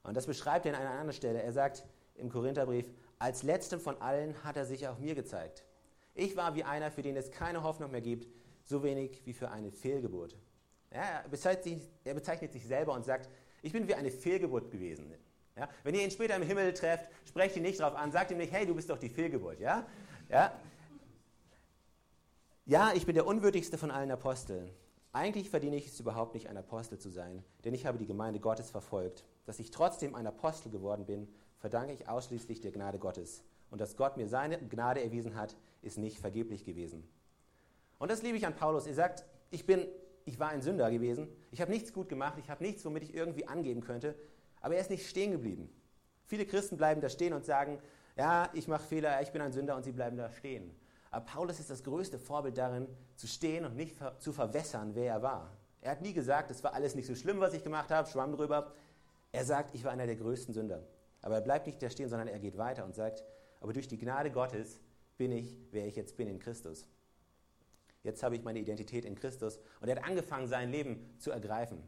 Und 0.03 0.17
das 0.17 0.27
beschreibt 0.27 0.67
er 0.67 0.75
an 0.75 0.81
einer 0.81 0.91
anderen 0.91 1.13
Stelle. 1.15 1.43
Er 1.43 1.53
sagt 1.53 1.85
im 2.15 2.29
Korintherbrief, 2.29 2.93
als 3.19 3.43
letztem 3.43 3.81
von 3.81 4.01
allen 4.03 4.45
hat 4.45 4.57
er 4.57 4.67
sich 4.67 4.87
auch 4.89 4.99
mir 4.99 5.15
gezeigt. 5.15 5.65
Ich 6.15 6.37
war 6.37 6.55
wie 6.55 6.65
einer, 6.65 6.91
für 6.91 7.03
den 7.03 7.17
es 7.17 7.31
keine 7.31 7.63
Hoffnung 7.63 7.91
mehr 7.91 8.03
gibt, 8.03 8.29
so 8.65 8.83
wenig 8.83 9.23
wie 9.25 9.33
für 9.33 9.51
eine 9.51 9.71
Fehlgeburt. 9.71 10.37
Ja, 10.93 11.23
er, 11.23 11.29
bezeichnet 11.29 11.65
sich, 11.65 11.91
er 12.05 12.15
bezeichnet 12.15 12.53
sich 12.53 12.67
selber 12.67 12.93
und 12.93 13.05
sagt, 13.05 13.31
ich 13.63 13.73
bin 13.73 13.89
wie 13.89 13.95
eine 13.95 14.11
Fehlgeburt 14.11 14.71
gewesen. 14.71 15.15
Ja? 15.57 15.69
Wenn 15.83 15.95
ihr 15.95 16.03
ihn 16.03 16.11
später 16.11 16.37
im 16.37 16.43
Himmel 16.43 16.73
trefft, 16.73 17.09
sprecht 17.27 17.57
ihn 17.57 17.63
nicht 17.63 17.81
darauf 17.81 17.97
an, 17.97 18.13
sagt 18.13 18.31
ihm 18.31 18.39
nicht, 18.39 18.53
hey, 18.53 18.67
du 18.67 18.75
bist 18.75 18.91
doch 18.91 18.99
die 18.99 19.09
Fehlgeburt. 19.09 19.61
Ja? 19.61 19.87
Ja? 20.29 20.53
ja, 22.65 22.93
ich 22.95 23.07
bin 23.07 23.15
der 23.15 23.27
unwürdigste 23.27 23.79
von 23.79 23.91
allen 23.91 24.11
Aposteln. 24.11 24.71
Eigentlich 25.13 25.51
verdiene 25.51 25.77
ich 25.77 25.89
es 25.89 26.01
überhaupt 26.01 26.33
nicht, 26.35 26.49
ein 26.49 26.57
Apostel 26.57 26.99
zu 26.99 27.11
sein, 27.11 27.45
denn 27.65 27.75
ich 27.75 27.85
habe 27.85 27.99
die 27.99 28.07
Gemeinde 28.07 28.41
Gottes 28.41 28.71
verfolgt. 28.71 29.25
Dass 29.45 29.59
ich 29.59 29.71
trotzdem 29.71 30.15
ein 30.15 30.27
Apostel 30.27 30.71
geworden 30.71 31.05
bin, 31.05 31.29
verdanke 31.59 31.93
ich 31.93 32.09
ausschließlich 32.09 32.61
der 32.61 32.73
Gnade 32.73 32.99
Gottes. 32.99 33.45
Und 33.71 33.81
dass 33.81 33.97
Gott 33.97 34.17
mir 34.17 34.29
seine 34.29 34.59
Gnade 34.59 35.03
erwiesen 35.03 35.35
hat, 35.35 35.57
ist 35.83 35.99
nicht 35.99 36.19
vergeblich 36.19 36.65
gewesen. 36.65 37.07
Und 37.99 38.11
das 38.11 38.23
liebe 38.23 38.37
ich 38.37 38.47
an 38.47 38.55
Paulus. 38.55 38.87
Er 38.87 38.95
sagt, 38.95 39.25
ich, 39.51 39.67
bin, 39.67 39.87
ich 40.25 40.39
war 40.39 40.49
ein 40.49 40.63
Sünder 40.63 40.91
gewesen, 40.91 41.29
ich 41.51 41.61
habe 41.61 41.71
nichts 41.71 41.93
gut 41.93 42.09
gemacht, 42.09 42.39
ich 42.39 42.51
habe 42.51 42.65
nichts, 42.65 42.85
womit 42.85 43.03
ich 43.03 43.15
irgendwie 43.15 43.47
angeben 43.47 43.83
könnte, 43.83 44.15
aber 44.63 44.77
er 44.77 44.81
ist 44.81 44.91
nicht 44.91 45.07
stehen 45.07 45.33
geblieben. 45.33 45.69
Viele 46.25 46.47
Christen 46.47 46.77
bleiben 46.77 47.01
da 47.01 47.11
stehen 47.11 47.35
und 47.35 47.45
sagen, 47.45 47.79
ja, 48.17 48.49
ich 48.55 48.69
mache 48.69 48.85
Fehler, 48.85 49.21
ich 49.21 49.33
bin 49.33 49.43
ein 49.43 49.53
Sünder 49.53 49.77
und 49.77 49.83
sie 49.83 49.93
bleiben 49.93 50.17
da 50.17 50.31
stehen. 50.31 50.75
Aber 51.11 51.27
Paulus 51.27 51.61
ist 51.61 51.69
das 51.69 51.83
größte 51.83 52.19
Vorbild 52.19 52.57
darin, 52.57 52.89
zu 53.17 53.27
stehen 53.27 53.67
und 53.67 53.77
nicht 53.77 53.97
zu 54.19 54.33
verwässern, 54.33 54.95
wer 54.95 55.13
er 55.13 55.23
war. 55.23 55.57
Er 55.83 55.91
hat 55.91 56.01
nie 56.01 56.15
gesagt, 56.15 56.51
es 56.51 56.65
war 56.65 56.73
alles 56.73 56.95
nicht 56.95 57.07
so 57.07 57.15
schlimm, 57.15 57.41
was 57.41 57.53
ich 57.53 57.65
gemacht 57.65 57.91
habe, 57.91 58.09
schwamm 58.09 58.33
drüber. 58.33 58.73
Er 59.33 59.45
sagt, 59.45 59.75
ich 59.75 59.85
war 59.85 59.93
einer 59.93 60.07
der 60.07 60.17
größten 60.17 60.55
Sünder. 60.55 60.87
Aber 61.21 61.35
er 61.35 61.41
bleibt 61.41 61.67
nicht 61.67 61.83
da 61.83 61.91
stehen, 61.91 62.09
sondern 62.09 62.29
er 62.29 62.39
geht 62.39 62.57
weiter 62.57 62.85
und 62.85 62.95
sagt, 62.95 63.25
aber 63.61 63.73
durch 63.73 63.89
die 63.89 63.99
Gnade 63.99 64.31
Gottes 64.31 64.81
bin 65.19 65.33
ich, 65.33 65.59
wer 65.71 65.87
ich 65.87 65.97
jetzt 65.97 66.17
bin 66.17 66.29
in 66.29 66.39
Christus. 66.39 66.87
Jetzt 68.03 68.23
habe 68.23 68.37
ich 68.37 68.43
meine 68.43 68.59
Identität 68.59 69.05
in 69.05 69.15
Christus 69.15 69.59
und 69.81 69.89
er 69.89 69.97
hat 69.97 70.05
angefangen, 70.05 70.47
sein 70.47 70.71
Leben 70.71 71.15
zu 71.19 71.31
ergreifen 71.31 71.83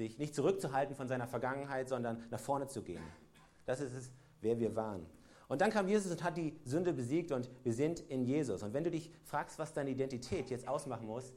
sich 0.00 0.18
nicht 0.18 0.34
zurückzuhalten 0.34 0.96
von 0.96 1.08
seiner 1.08 1.26
Vergangenheit, 1.26 1.88
sondern 1.88 2.22
nach 2.30 2.40
vorne 2.40 2.66
zu 2.66 2.82
gehen. 2.82 3.02
Das 3.66 3.80
ist 3.80 3.94
es, 3.94 4.10
wer 4.40 4.58
wir 4.58 4.74
waren. 4.74 5.06
Und 5.48 5.60
dann 5.60 5.70
kam 5.70 5.88
Jesus 5.88 6.10
und 6.10 6.22
hat 6.22 6.36
die 6.36 6.58
Sünde 6.64 6.92
besiegt 6.92 7.32
und 7.32 7.50
wir 7.64 7.72
sind 7.72 8.00
in 8.00 8.24
Jesus. 8.24 8.62
Und 8.62 8.72
wenn 8.72 8.84
du 8.84 8.90
dich 8.90 9.10
fragst, 9.24 9.58
was 9.58 9.72
deine 9.72 9.90
Identität 9.90 10.48
jetzt 10.48 10.66
ausmachen 10.66 11.06
muss, 11.06 11.32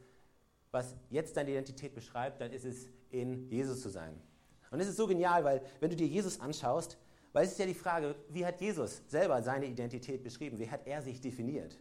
was 0.71 0.95
jetzt 1.09 1.35
deine 1.35 1.51
Identität 1.51 1.93
beschreibt, 1.93 2.39
dann 2.41 2.51
ist 2.51 2.65
es, 2.65 2.89
in 3.09 3.47
Jesus 3.49 3.81
zu 3.81 3.89
sein. 3.89 4.19
Und 4.71 4.79
es 4.79 4.87
ist 4.87 4.97
so 4.97 5.05
genial, 5.05 5.43
weil 5.43 5.61
wenn 5.79 5.91
du 5.91 5.95
dir 5.95 6.07
Jesus 6.07 6.39
anschaust, 6.39 6.97
weil 7.31 7.45
es 7.45 7.51
ist 7.51 7.59
ja 7.59 7.65
die 7.65 7.75
Frage, 7.75 8.15
wie 8.29 8.45
hat 8.45 8.59
Jesus 8.59 9.03
selber 9.07 9.41
seine 9.43 9.67
Identität 9.67 10.23
beschrieben? 10.23 10.57
Wie 10.57 10.69
hat 10.69 10.87
er 10.87 11.01
sich 11.01 11.21
definiert? 11.21 11.77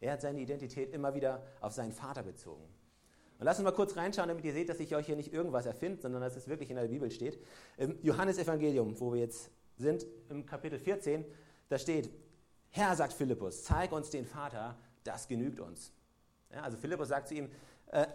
Er 0.00 0.12
hat 0.12 0.20
seine 0.20 0.40
Identität 0.40 0.92
immer 0.92 1.14
wieder 1.14 1.42
auf 1.60 1.72
seinen 1.72 1.92
Vater 1.92 2.22
bezogen. 2.22 2.64
Und 3.38 3.44
lasst 3.44 3.60
uns 3.60 3.64
mal 3.64 3.72
kurz 3.72 3.96
reinschauen, 3.96 4.28
damit 4.28 4.44
ihr 4.44 4.52
seht, 4.52 4.68
dass 4.68 4.80
ich 4.80 4.94
euch 4.96 5.06
hier 5.06 5.16
nicht 5.16 5.32
irgendwas 5.32 5.66
erfinde, 5.66 6.00
sondern 6.00 6.20
dass 6.20 6.36
es 6.36 6.48
wirklich 6.48 6.70
in 6.70 6.76
der 6.76 6.88
Bibel 6.88 7.10
steht. 7.10 7.38
Im 7.76 7.98
Johannesevangelium, 8.02 8.98
wo 8.98 9.12
wir 9.12 9.20
jetzt 9.20 9.50
sind, 9.76 10.06
im 10.28 10.44
Kapitel 10.44 10.78
14, 10.78 11.24
da 11.68 11.78
steht, 11.78 12.10
Herr, 12.70 12.96
sagt 12.96 13.12
Philippus, 13.12 13.62
zeig 13.62 13.92
uns 13.92 14.10
den 14.10 14.24
Vater, 14.24 14.76
das 15.04 15.28
genügt 15.28 15.60
uns. 15.60 15.92
Ja, 16.52 16.62
also 16.62 16.76
Philippus 16.76 17.08
sagt 17.08 17.28
zu 17.28 17.34
ihm, 17.34 17.50
äh, 17.92 18.06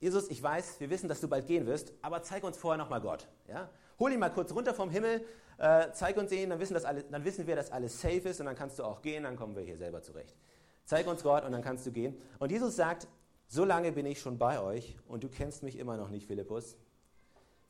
Jesus, 0.00 0.28
ich 0.28 0.42
weiß, 0.42 0.80
wir 0.80 0.90
wissen, 0.90 1.08
dass 1.08 1.20
du 1.20 1.28
bald 1.28 1.46
gehen 1.46 1.66
wirst, 1.66 1.92
aber 2.02 2.22
zeig 2.22 2.42
uns 2.44 2.56
vorher 2.56 2.78
nochmal 2.78 3.00
Gott. 3.00 3.28
Ja? 3.48 3.68
Hol 3.98 4.12
ihn 4.12 4.18
mal 4.18 4.30
kurz 4.30 4.52
runter 4.52 4.74
vom 4.74 4.90
Himmel, 4.90 5.24
äh, 5.58 5.90
zeig 5.92 6.16
uns 6.16 6.30
ihn, 6.32 6.50
dann 6.50 6.60
wissen, 6.60 6.76
alles, 6.76 7.04
dann 7.10 7.24
wissen 7.24 7.46
wir, 7.46 7.56
dass 7.56 7.72
alles 7.72 8.00
safe 8.00 8.28
ist 8.28 8.40
und 8.40 8.46
dann 8.46 8.56
kannst 8.56 8.78
du 8.78 8.84
auch 8.84 9.02
gehen, 9.02 9.24
dann 9.24 9.36
kommen 9.36 9.56
wir 9.56 9.62
hier 9.62 9.76
selber 9.76 10.02
zurecht. 10.02 10.36
Zeig 10.84 11.06
uns 11.06 11.22
Gott 11.22 11.44
und 11.44 11.52
dann 11.52 11.62
kannst 11.62 11.84
du 11.86 11.92
gehen. 11.92 12.16
Und 12.38 12.50
Jesus 12.50 12.76
sagt, 12.76 13.08
So 13.50 13.64
lange 13.64 13.92
bin 13.92 14.04
ich 14.04 14.20
schon 14.20 14.36
bei 14.36 14.60
euch 14.60 14.98
und 15.08 15.24
du 15.24 15.30
kennst 15.30 15.62
mich 15.62 15.78
immer 15.78 15.96
noch 15.96 16.10
nicht, 16.10 16.26
Philippus. 16.26 16.76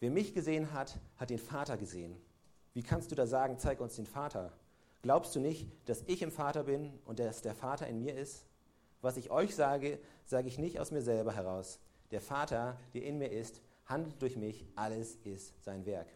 Wer 0.00 0.10
mich 0.10 0.34
gesehen 0.34 0.72
hat, 0.72 0.98
hat 1.16 1.30
den 1.30 1.38
Vater 1.38 1.76
gesehen. 1.76 2.16
Wie 2.74 2.82
kannst 2.82 3.12
du 3.12 3.14
da 3.14 3.28
sagen, 3.28 3.58
zeig 3.58 3.80
uns 3.80 3.94
den 3.94 4.06
Vater? 4.06 4.52
Glaubst 5.02 5.36
du 5.36 5.40
nicht, 5.40 5.68
dass 5.88 6.02
ich 6.08 6.22
im 6.22 6.32
Vater 6.32 6.64
bin 6.64 6.98
und 7.04 7.20
dass 7.20 7.42
der 7.42 7.54
Vater 7.54 7.86
in 7.86 8.00
mir 8.00 8.16
ist? 8.16 8.44
Was 9.02 9.16
ich 9.16 9.30
euch 9.30 9.54
sage, 9.54 10.00
sage 10.24 10.48
ich 10.48 10.58
nicht 10.58 10.80
aus 10.80 10.90
mir 10.90 11.00
selber 11.00 11.32
heraus. 11.32 11.78
Der 12.10 12.20
Vater, 12.20 12.76
der 12.92 13.04
in 13.04 13.18
mir 13.18 13.30
ist, 13.30 13.62
handelt 13.84 14.20
durch 14.20 14.36
mich, 14.36 14.66
alles 14.74 15.14
ist 15.22 15.62
sein 15.62 15.86
Werk. 15.86 16.08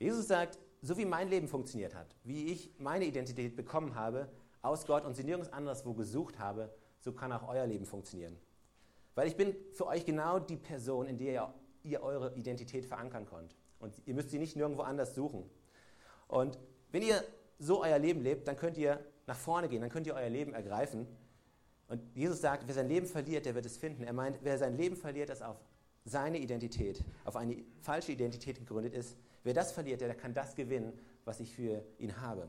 Jesus 0.00 0.26
sagt, 0.26 0.58
so 0.82 0.98
wie 0.98 1.04
mein 1.04 1.28
Leben 1.28 1.46
funktioniert 1.46 1.94
hat, 1.94 2.16
wie 2.24 2.46
ich 2.46 2.72
meine 2.78 3.04
Identität 3.04 3.54
bekommen 3.54 3.94
habe 3.94 4.28
aus 4.62 4.84
Gott 4.84 5.04
und 5.04 5.14
sie 5.14 5.22
nirgends 5.22 5.52
anderswo 5.52 5.94
gesucht 5.94 6.40
habe, 6.40 6.74
so 6.98 7.12
kann 7.12 7.30
auch 7.30 7.46
euer 7.46 7.64
Leben 7.64 7.86
funktionieren. 7.86 8.36
Weil 9.18 9.26
ich 9.26 9.36
bin 9.36 9.56
für 9.72 9.88
euch 9.88 10.04
genau 10.04 10.38
die 10.38 10.56
Person, 10.56 11.08
in 11.08 11.18
der 11.18 11.32
ihr, 11.32 11.54
ihr 11.82 12.02
eure 12.04 12.36
Identität 12.36 12.86
verankern 12.86 13.26
könnt. 13.26 13.56
Und 13.80 14.00
ihr 14.06 14.14
müsst 14.14 14.30
sie 14.30 14.38
nicht 14.38 14.54
nirgendwo 14.54 14.82
anders 14.82 15.16
suchen. 15.16 15.42
Und 16.28 16.56
wenn 16.92 17.02
ihr 17.02 17.24
so 17.58 17.82
euer 17.82 17.98
Leben 17.98 18.20
lebt, 18.22 18.46
dann 18.46 18.56
könnt 18.56 18.78
ihr 18.78 19.04
nach 19.26 19.36
vorne 19.36 19.68
gehen, 19.68 19.80
dann 19.80 19.90
könnt 19.90 20.06
ihr 20.06 20.14
euer 20.14 20.28
Leben 20.28 20.54
ergreifen. 20.54 21.08
Und 21.88 22.00
Jesus 22.14 22.40
sagt, 22.40 22.68
wer 22.68 22.74
sein 22.76 22.86
Leben 22.86 23.06
verliert, 23.08 23.44
der 23.44 23.56
wird 23.56 23.66
es 23.66 23.76
finden. 23.76 24.04
Er 24.04 24.12
meint, 24.12 24.38
wer 24.42 24.56
sein 24.56 24.76
Leben 24.76 24.94
verliert, 24.94 25.30
das 25.30 25.42
auf 25.42 25.56
seine 26.04 26.38
Identität, 26.38 27.02
auf 27.24 27.34
eine 27.34 27.64
falsche 27.80 28.12
Identität 28.12 28.60
gegründet 28.60 28.94
ist, 28.94 29.16
wer 29.42 29.52
das 29.52 29.72
verliert, 29.72 30.00
der 30.00 30.14
kann 30.14 30.32
das 30.32 30.54
gewinnen, 30.54 30.96
was 31.24 31.40
ich 31.40 31.52
für 31.52 31.84
ihn 31.98 32.20
habe. 32.20 32.42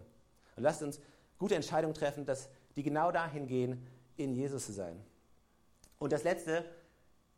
Und 0.56 0.62
lasst 0.62 0.84
uns 0.84 1.00
gute 1.40 1.56
Entscheidungen 1.56 1.96
treffen, 1.96 2.28
dass 2.28 2.48
die 2.76 2.84
genau 2.84 3.12
dahin 3.12 3.48
gehen, 3.48 3.88
in 4.18 4.36
Jesus 4.36 4.68
zu 4.68 4.74
sein. 4.74 5.04
Und 6.00 6.14
das 6.14 6.24
Letzte, 6.24 6.66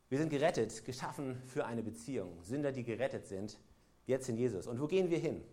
wir 0.09 0.17
sind 0.17 0.29
gerettet, 0.29 0.85
geschaffen 0.85 1.41
für 1.47 1.65
eine 1.65 1.81
Beziehung. 1.81 2.41
Sünder, 2.43 2.71
die 2.71 2.83
gerettet 2.83 3.25
sind, 3.25 3.59
jetzt 4.05 4.29
in 4.29 4.37
Jesus. 4.37 4.67
Und 4.67 4.79
wo 4.79 4.87
gehen 4.87 5.09
wir 5.09 5.17
hin? 5.17 5.43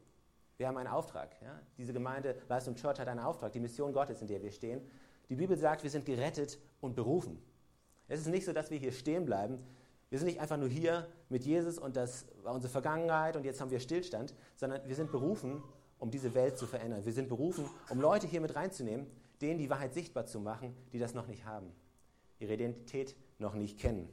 Wir 0.59 0.69
haben 0.69 0.77
einen 0.77 0.89
Auftrag. 0.89 1.41
Ja? 1.43 1.59
Diese 1.79 1.93
Gemeinde 1.93 2.37
Leistung 2.49 2.75
Church 2.75 2.99
hat 2.99 3.09
einen 3.09 3.21
Auftrag, 3.21 3.53
die 3.53 3.61
Mission 3.61 3.93
Gottes, 3.93 4.21
in 4.21 4.29
der 4.29 4.43
wir 4.43 4.51
stehen. 4.51 4.83
Die 5.29 5.37
Bibel 5.37 5.57
sagt, 5.57 5.83
wir 5.83 5.91
sind 5.91 6.05
gerettet 6.05 6.59
und 6.81 6.97
berufen. 6.97 7.43
Es 8.09 8.21
ist 8.21 8.27
nicht 8.27 8.45
so, 8.45 8.53
dass 8.53 8.71
wir 8.71 8.79
hier 8.79 8.93
stehen 8.93 9.25
bleiben. 9.25 9.59
Wir 10.11 10.19
sind 10.19 10.27
nicht 10.27 10.41
einfach 10.41 10.57
nur 10.57 10.69
hier 10.69 11.07
mit 11.29 11.45
Jesus 11.45 11.79
und 11.79 11.97
das 11.97 12.27
war 12.43 12.55
unsere 12.55 12.73
Vergangenheit 12.73 13.37
und 13.37 13.45
jetzt 13.45 13.61
haben 13.61 13.71
wir 13.71 13.79
Stillstand, 13.79 14.35
sondern 14.57 14.87
wir 14.89 14.95
sind 14.95 15.13
berufen, 15.13 15.63
um 15.99 16.11
diese 16.11 16.35
Welt 16.35 16.57
zu 16.57 16.67
verändern. 16.67 17.05
Wir 17.05 17.13
sind 17.13 17.29
berufen, 17.29 17.69
um 17.91 18.01
Leute 18.01 18.27
hier 18.27 18.41
mit 18.41 18.57
reinzunehmen, 18.57 19.07
denen 19.43 19.59
die 19.59 19.69
Wahrheit 19.69 19.93
sichtbar 19.93 20.25
zu 20.25 20.41
machen, 20.41 20.75
die 20.93 20.99
das 20.99 21.13
noch 21.13 21.27
nicht 21.27 21.45
haben, 21.45 21.73
ihre 22.39 22.55
Identität 22.55 23.17
noch 23.39 23.55
nicht 23.55 23.79
kennen, 23.79 24.09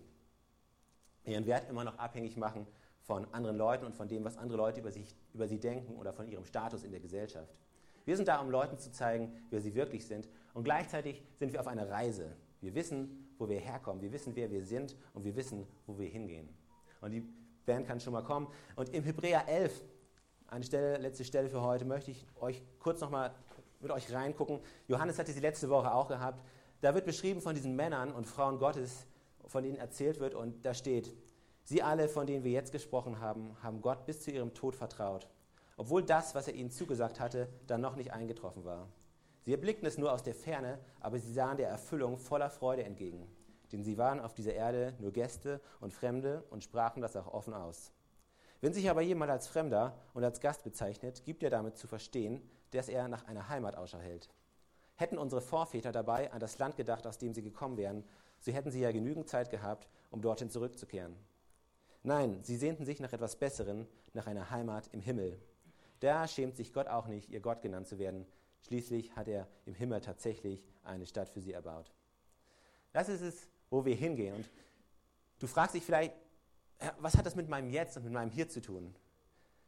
ihren 1.25 1.45
Wert 1.45 1.69
immer 1.69 1.83
noch 1.83 1.97
abhängig 1.97 2.37
machen 2.37 2.67
von 3.01 3.25
anderen 3.33 3.57
Leuten 3.57 3.85
und 3.85 3.95
von 3.95 4.07
dem, 4.07 4.23
was 4.23 4.37
andere 4.37 4.57
Leute 4.57 4.79
über, 4.79 4.91
sich, 4.91 5.15
über 5.33 5.47
sie 5.47 5.59
denken 5.59 5.95
oder 5.95 6.11
von 6.13 6.27
ihrem 6.27 6.45
Status 6.45 6.83
in 6.83 6.91
der 6.91 6.99
Gesellschaft. 6.99 7.53
Wir 8.05 8.15
sind 8.15 8.27
da, 8.27 8.39
um 8.39 8.49
Leuten 8.49 8.77
zu 8.77 8.91
zeigen, 8.91 9.33
wer 9.49 9.61
sie 9.61 9.73
wirklich 9.73 10.05
sind. 10.05 10.27
Und 10.53 10.63
gleichzeitig 10.63 11.23
sind 11.37 11.51
wir 11.53 11.59
auf 11.59 11.67
einer 11.67 11.89
Reise. 11.89 12.35
Wir 12.61 12.73
wissen, 12.75 13.33
wo 13.37 13.49
wir 13.49 13.59
herkommen. 13.59 14.01
Wir 14.01 14.11
wissen, 14.11 14.35
wer 14.35 14.49
wir 14.51 14.63
sind 14.63 14.95
und 15.13 15.23
wir 15.23 15.35
wissen, 15.35 15.67
wo 15.87 15.97
wir 15.97 16.07
hingehen. 16.07 16.47
Und 17.01 17.11
die 17.11 17.23
Band 17.65 17.87
kann 17.87 17.99
schon 17.99 18.13
mal 18.13 18.23
kommen. 18.23 18.47
Und 18.75 18.89
im 18.89 19.03
Hebräer 19.03 19.47
11, 19.47 19.83
eine 20.47 20.63
Stelle, 20.63 20.97
letzte 20.97 21.25
Stelle 21.25 21.49
für 21.49 21.61
heute, 21.61 21.85
möchte 21.85 22.11
ich 22.11 22.25
euch 22.39 22.63
kurz 22.79 23.01
noch 23.01 23.09
mal 23.09 23.33
mit 23.79 23.91
euch 23.91 24.11
reingucken. 24.13 24.59
Johannes 24.87 25.17
hatte 25.19 25.31
sie 25.31 25.39
letzte 25.39 25.69
Woche 25.69 25.93
auch 25.93 26.07
gehabt. 26.07 26.43
Da 26.81 26.93
wird 26.93 27.05
beschrieben 27.05 27.41
von 27.41 27.55
diesen 27.55 27.75
Männern 27.75 28.11
und 28.11 28.25
Frauen 28.25 28.59
Gottes, 28.59 29.05
von 29.45 29.63
denen 29.63 29.77
erzählt 29.77 30.19
wird. 30.19 30.35
Und 30.35 30.65
da 30.65 30.73
steht, 30.73 31.13
Sie 31.67 31.81
alle, 31.81 32.07
von 32.07 32.27
denen 32.27 32.43
wir 32.43 32.51
jetzt 32.51 32.71
gesprochen 32.71 33.19
haben, 33.19 33.57
haben 33.63 33.81
Gott 33.81 34.05
bis 34.05 34.21
zu 34.21 34.29
ihrem 34.29 34.53
Tod 34.53 34.75
vertraut, 34.75 35.27
obwohl 35.77 36.03
das, 36.03 36.35
was 36.35 36.47
er 36.47 36.53
ihnen 36.53 36.69
zugesagt 36.69 37.19
hatte, 37.19 37.49
dann 37.65 37.81
noch 37.81 37.95
nicht 37.95 38.13
eingetroffen 38.13 38.63
war. 38.63 38.87
Sie 39.41 39.51
erblickten 39.51 39.87
es 39.87 39.97
nur 39.97 40.13
aus 40.13 40.21
der 40.21 40.35
Ferne, 40.35 40.79
aber 40.99 41.17
sie 41.17 41.33
sahen 41.33 41.57
der 41.57 41.69
Erfüllung 41.69 42.19
voller 42.19 42.51
Freude 42.51 42.83
entgegen, 42.83 43.27
denn 43.71 43.83
sie 43.83 43.97
waren 43.97 44.19
auf 44.19 44.35
dieser 44.35 44.53
Erde 44.53 44.93
nur 44.99 45.11
Gäste 45.11 45.59
und 45.79 45.91
Fremde 45.91 46.43
und 46.51 46.63
sprachen 46.63 47.01
das 47.01 47.15
auch 47.15 47.33
offen 47.33 47.55
aus. 47.55 47.91
Wenn 48.61 48.73
sich 48.73 48.87
aber 48.87 49.01
jemand 49.01 49.31
als 49.31 49.47
Fremder 49.47 49.97
und 50.13 50.23
als 50.23 50.41
Gast 50.41 50.63
bezeichnet, 50.63 51.25
gibt 51.25 51.41
er 51.41 51.49
damit 51.49 51.77
zu 51.77 51.87
verstehen, 51.87 52.47
dass 52.71 52.89
er 52.89 53.07
nach 53.07 53.25
einer 53.25 53.49
Heimat 53.49 53.75
Ausschau 53.75 53.99
hält. 53.99 54.29
Hätten 54.95 55.17
unsere 55.17 55.41
Vorväter 55.41 55.91
dabei 55.91 56.31
an 56.31 56.39
das 56.39 56.57
Land 56.57 56.77
gedacht, 56.77 57.05
aus 57.05 57.17
dem 57.17 57.33
sie 57.33 57.41
gekommen 57.41 57.77
wären, 57.77 58.03
so 58.39 58.51
hätten 58.51 58.71
sie 58.71 58.79
ja 58.79 58.91
genügend 58.91 59.27
Zeit 59.27 59.49
gehabt, 59.49 59.89
um 60.11 60.21
dorthin 60.21 60.49
zurückzukehren. 60.49 61.15
Nein, 62.03 62.39
sie 62.43 62.55
sehnten 62.55 62.85
sich 62.85 62.99
nach 62.99 63.13
etwas 63.13 63.35
Besserem, 63.35 63.87
nach 64.13 64.27
einer 64.27 64.51
Heimat 64.51 64.87
im 64.93 65.01
Himmel. 65.01 65.39
Da 65.99 66.27
schämt 66.27 66.55
sich 66.55 66.71
Gott 66.71 66.87
auch 66.87 67.07
nicht, 67.07 67.29
ihr 67.29 67.39
Gott 67.39 67.61
genannt 67.61 67.87
zu 67.87 67.97
werden. 67.97 68.25
Schließlich 68.61 69.15
hat 69.15 69.27
er 69.27 69.47
im 69.65 69.73
Himmel 69.73 70.01
tatsächlich 70.01 70.63
eine 70.83 71.05
Stadt 71.05 71.29
für 71.29 71.41
sie 71.41 71.53
erbaut. 71.53 71.91
Das 72.93 73.09
ist 73.09 73.21
es, 73.21 73.47
wo 73.69 73.85
wir 73.85 73.95
hingehen. 73.95 74.35
Und 74.35 74.49
du 75.39 75.47
fragst 75.47 75.75
dich 75.75 75.83
vielleicht, 75.83 76.13
was 76.99 77.17
hat 77.17 77.25
das 77.25 77.35
mit 77.35 77.49
meinem 77.49 77.69
Jetzt 77.69 77.97
und 77.97 78.03
mit 78.03 78.13
meinem 78.13 78.31
Hier 78.31 78.47
zu 78.47 78.61
tun? 78.61 78.95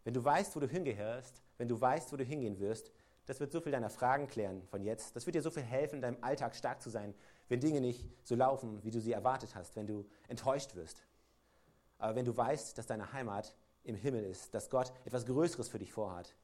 Wenn 0.03 0.13
du 0.13 0.23
weißt, 0.23 0.55
wo 0.55 0.59
du 0.59 0.67
hingehörst, 0.67 1.41
wenn 1.57 1.67
du 1.67 1.79
weißt, 1.79 2.11
wo 2.13 2.17
du 2.17 2.23
hingehen 2.23 2.59
wirst, 2.59 2.91
das 3.27 3.39
wird 3.39 3.51
so 3.51 3.61
viel 3.61 3.71
deiner 3.71 3.89
Fragen 3.89 4.27
klären 4.27 4.63
von 4.63 4.81
jetzt. 4.81 5.15
Das 5.15 5.25
wird 5.25 5.35
dir 5.35 5.41
so 5.41 5.51
viel 5.51 5.63
helfen, 5.63 5.95
in 5.97 6.01
deinem 6.01 6.23
Alltag 6.23 6.55
stark 6.55 6.81
zu 6.81 6.89
sein, 6.89 7.13
wenn 7.49 7.59
Dinge 7.59 7.81
nicht 7.81 8.09
so 8.23 8.35
laufen, 8.35 8.83
wie 8.83 8.91
du 8.91 8.99
sie 8.99 9.11
erwartet 9.11 9.53
hast, 9.53 9.75
wenn 9.75 9.85
du 9.85 10.05
enttäuscht 10.29 10.75
wirst. 10.75 11.03
Aber 11.99 12.15
wenn 12.15 12.25
du 12.25 12.35
weißt, 12.35 12.77
dass 12.77 12.87
deine 12.87 13.11
Heimat 13.11 13.53
im 13.83 13.95
Himmel 13.95 14.23
ist, 14.23 14.53
dass 14.53 14.69
Gott 14.69 14.93
etwas 15.05 15.25
Größeres 15.25 15.67
für 15.67 15.79
dich 15.79 15.91
vorhat. 15.91 16.35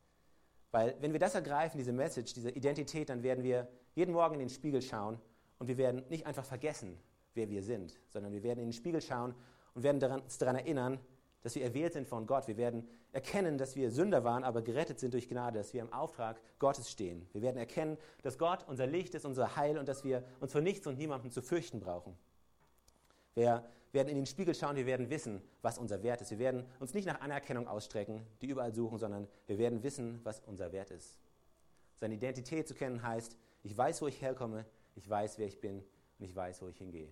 Weil 0.72 0.96
wenn 1.00 1.14
wir 1.14 1.20
das 1.20 1.36
ergreifen, 1.36 1.78
diese 1.78 1.94
Message, 1.94 2.34
diese 2.34 2.50
Identität, 2.50 3.10
dann 3.10 3.24
werden 3.24 3.44
wir 3.44 3.68
jeden 3.96 4.14
Morgen 4.14 4.36
in 4.36 4.40
den 4.40 4.50
Spiegel 4.50 4.82
schauen 4.82 5.20
und 5.60 5.68
wir 5.68 5.78
werden 5.78 6.04
nicht 6.10 6.26
einfach 6.26 6.46
vergessen, 6.46 7.00
wer 7.34 7.50
wir 7.50 7.64
sind, 7.64 7.98
sondern 8.10 8.34
wir 8.34 8.44
werden 8.44 8.60
in 8.60 8.68
den 8.68 8.74
Spiegel 8.74 9.02
schauen 9.02 9.36
und 9.74 9.84
werden 9.84 10.04
uns 10.04 10.38
daran 10.38 10.56
erinnern, 10.56 11.00
dass 11.44 11.56
wir 11.56 11.64
erwählt 11.64 11.94
sind 11.94 12.08
von 12.08 12.26
Gott. 12.26 12.48
Wir 12.48 12.58
werden 12.58 12.88
erkennen, 13.12 13.58
dass 13.58 13.76
wir 13.76 13.92
Sünder 13.92 14.24
waren, 14.24 14.44
aber 14.44 14.62
gerettet 14.62 15.00
sind 15.00 15.14
durch 15.14 15.28
Gnade, 15.28 15.60
dass 15.60 15.74
wir 15.74 15.82
im 15.82 15.94
Auftrag 15.94 16.42
Gottes 16.58 16.90
stehen. 16.90 17.28
Wir 17.34 17.42
werden 17.42 17.58
erkennen, 17.58 17.98
dass 18.24 18.38
Gott 18.38 18.66
unser 18.68 18.88
Licht 18.88 19.14
ist, 19.14 19.26
unser 19.26 19.56
Heil 19.56 19.78
und 19.78 19.88
dass 19.88 20.04
wir 20.04 20.24
uns 20.40 20.54
vor 20.54 20.62
nichts 20.62 20.88
und 20.88 20.98
niemandem 20.98 21.32
zu 21.32 21.42
fürchten 21.42 21.80
brauchen. 21.80 22.18
Wir 23.36 23.64
werden 23.92 24.10
in 24.10 24.16
den 24.16 24.26
Spiegel 24.26 24.56
schauen, 24.56 24.76
wir 24.76 24.86
werden 24.86 25.10
wissen, 25.10 25.42
was 25.62 25.78
unser 25.78 26.02
Wert 26.02 26.22
ist. 26.22 26.32
Wir 26.32 26.40
werden 26.40 26.66
uns 26.80 26.94
nicht 26.94 27.06
nach 27.06 27.22
Anerkennung 27.22 27.68
ausstrecken, 27.68 28.26
die 28.42 28.48
überall 28.48 28.74
suchen, 28.74 28.98
sondern 28.98 29.28
wir 29.46 29.58
werden 29.58 29.84
wissen, 29.84 30.22
was 30.24 30.40
unser 30.42 30.72
Wert 30.72 30.92
ist. 30.92 31.20
Seine 31.96 32.16
Identität 32.16 32.68
zu 32.68 32.74
kennen 32.74 33.04
heißt, 33.04 33.38
ich 33.64 33.78
weiß, 33.78 34.02
wo 34.02 34.08
ich 34.08 34.22
herkomme, 34.22 34.66
ich 34.96 35.10
weiß, 35.10 35.38
wer 35.38 35.48
ich 35.48 35.60
bin 35.62 35.84
und 36.20 36.26
ich 36.26 36.36
weiß, 36.36 36.62
wo 36.62 36.68
ich 36.68 36.78
hingehe. 36.78 37.10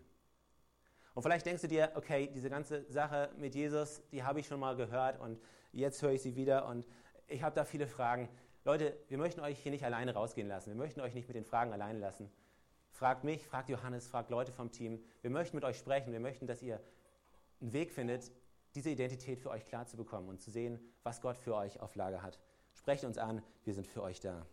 Und 1.13 1.23
vielleicht 1.23 1.45
denkst 1.45 1.61
du 1.61 1.67
dir, 1.67 1.91
okay, 1.95 2.29
diese 2.33 2.49
ganze 2.49 2.89
Sache 2.89 3.31
mit 3.37 3.55
Jesus, 3.55 4.01
die 4.11 4.23
habe 4.23 4.39
ich 4.39 4.47
schon 4.47 4.59
mal 4.59 4.75
gehört 4.75 5.19
und 5.19 5.39
jetzt 5.73 6.01
höre 6.01 6.11
ich 6.11 6.21
sie 6.21 6.35
wieder 6.35 6.67
und 6.67 6.85
ich 7.27 7.43
habe 7.43 7.55
da 7.55 7.65
viele 7.65 7.87
Fragen. 7.87 8.29
Leute, 8.63 8.97
wir 9.07 9.17
möchten 9.17 9.41
euch 9.41 9.59
hier 9.59 9.71
nicht 9.71 9.83
alleine 9.83 10.13
rausgehen 10.13 10.47
lassen. 10.47 10.69
Wir 10.69 10.77
möchten 10.77 11.01
euch 11.01 11.13
nicht 11.13 11.27
mit 11.27 11.35
den 11.35 11.45
Fragen 11.45 11.73
alleine 11.73 11.99
lassen, 11.99 12.31
Fragt 12.91 13.23
mich, 13.23 13.47
fragt 13.47 13.69
Johannes, 13.69 14.07
fragt 14.07 14.29
Leute 14.29 14.51
vom 14.51 14.71
Team. 14.71 15.03
Wir 15.21 15.31
möchten 15.31 15.57
mit 15.57 15.63
euch 15.63 15.77
sprechen. 15.77 16.11
Wir 16.11 16.19
möchten, 16.19 16.45
dass 16.45 16.61
ihr 16.61 16.79
einen 17.59 17.73
Weg 17.73 17.91
findet, 17.91 18.31
diese 18.75 18.89
Identität 18.89 19.39
für 19.39 19.49
euch 19.49 19.65
klar 19.65 19.87
zu 19.87 19.97
bekommen 19.97 20.29
und 20.29 20.39
zu 20.39 20.51
sehen, 20.51 20.79
was 21.03 21.21
Gott 21.21 21.37
für 21.37 21.55
euch 21.55 21.79
auf 21.79 21.95
Lager 21.95 22.21
hat. 22.21 22.39
Sprecht 22.73 23.03
uns 23.03 23.17
an, 23.17 23.41
wir 23.63 23.73
sind 23.73 23.87
für 23.87 24.03
euch 24.03 24.19
da. 24.19 24.45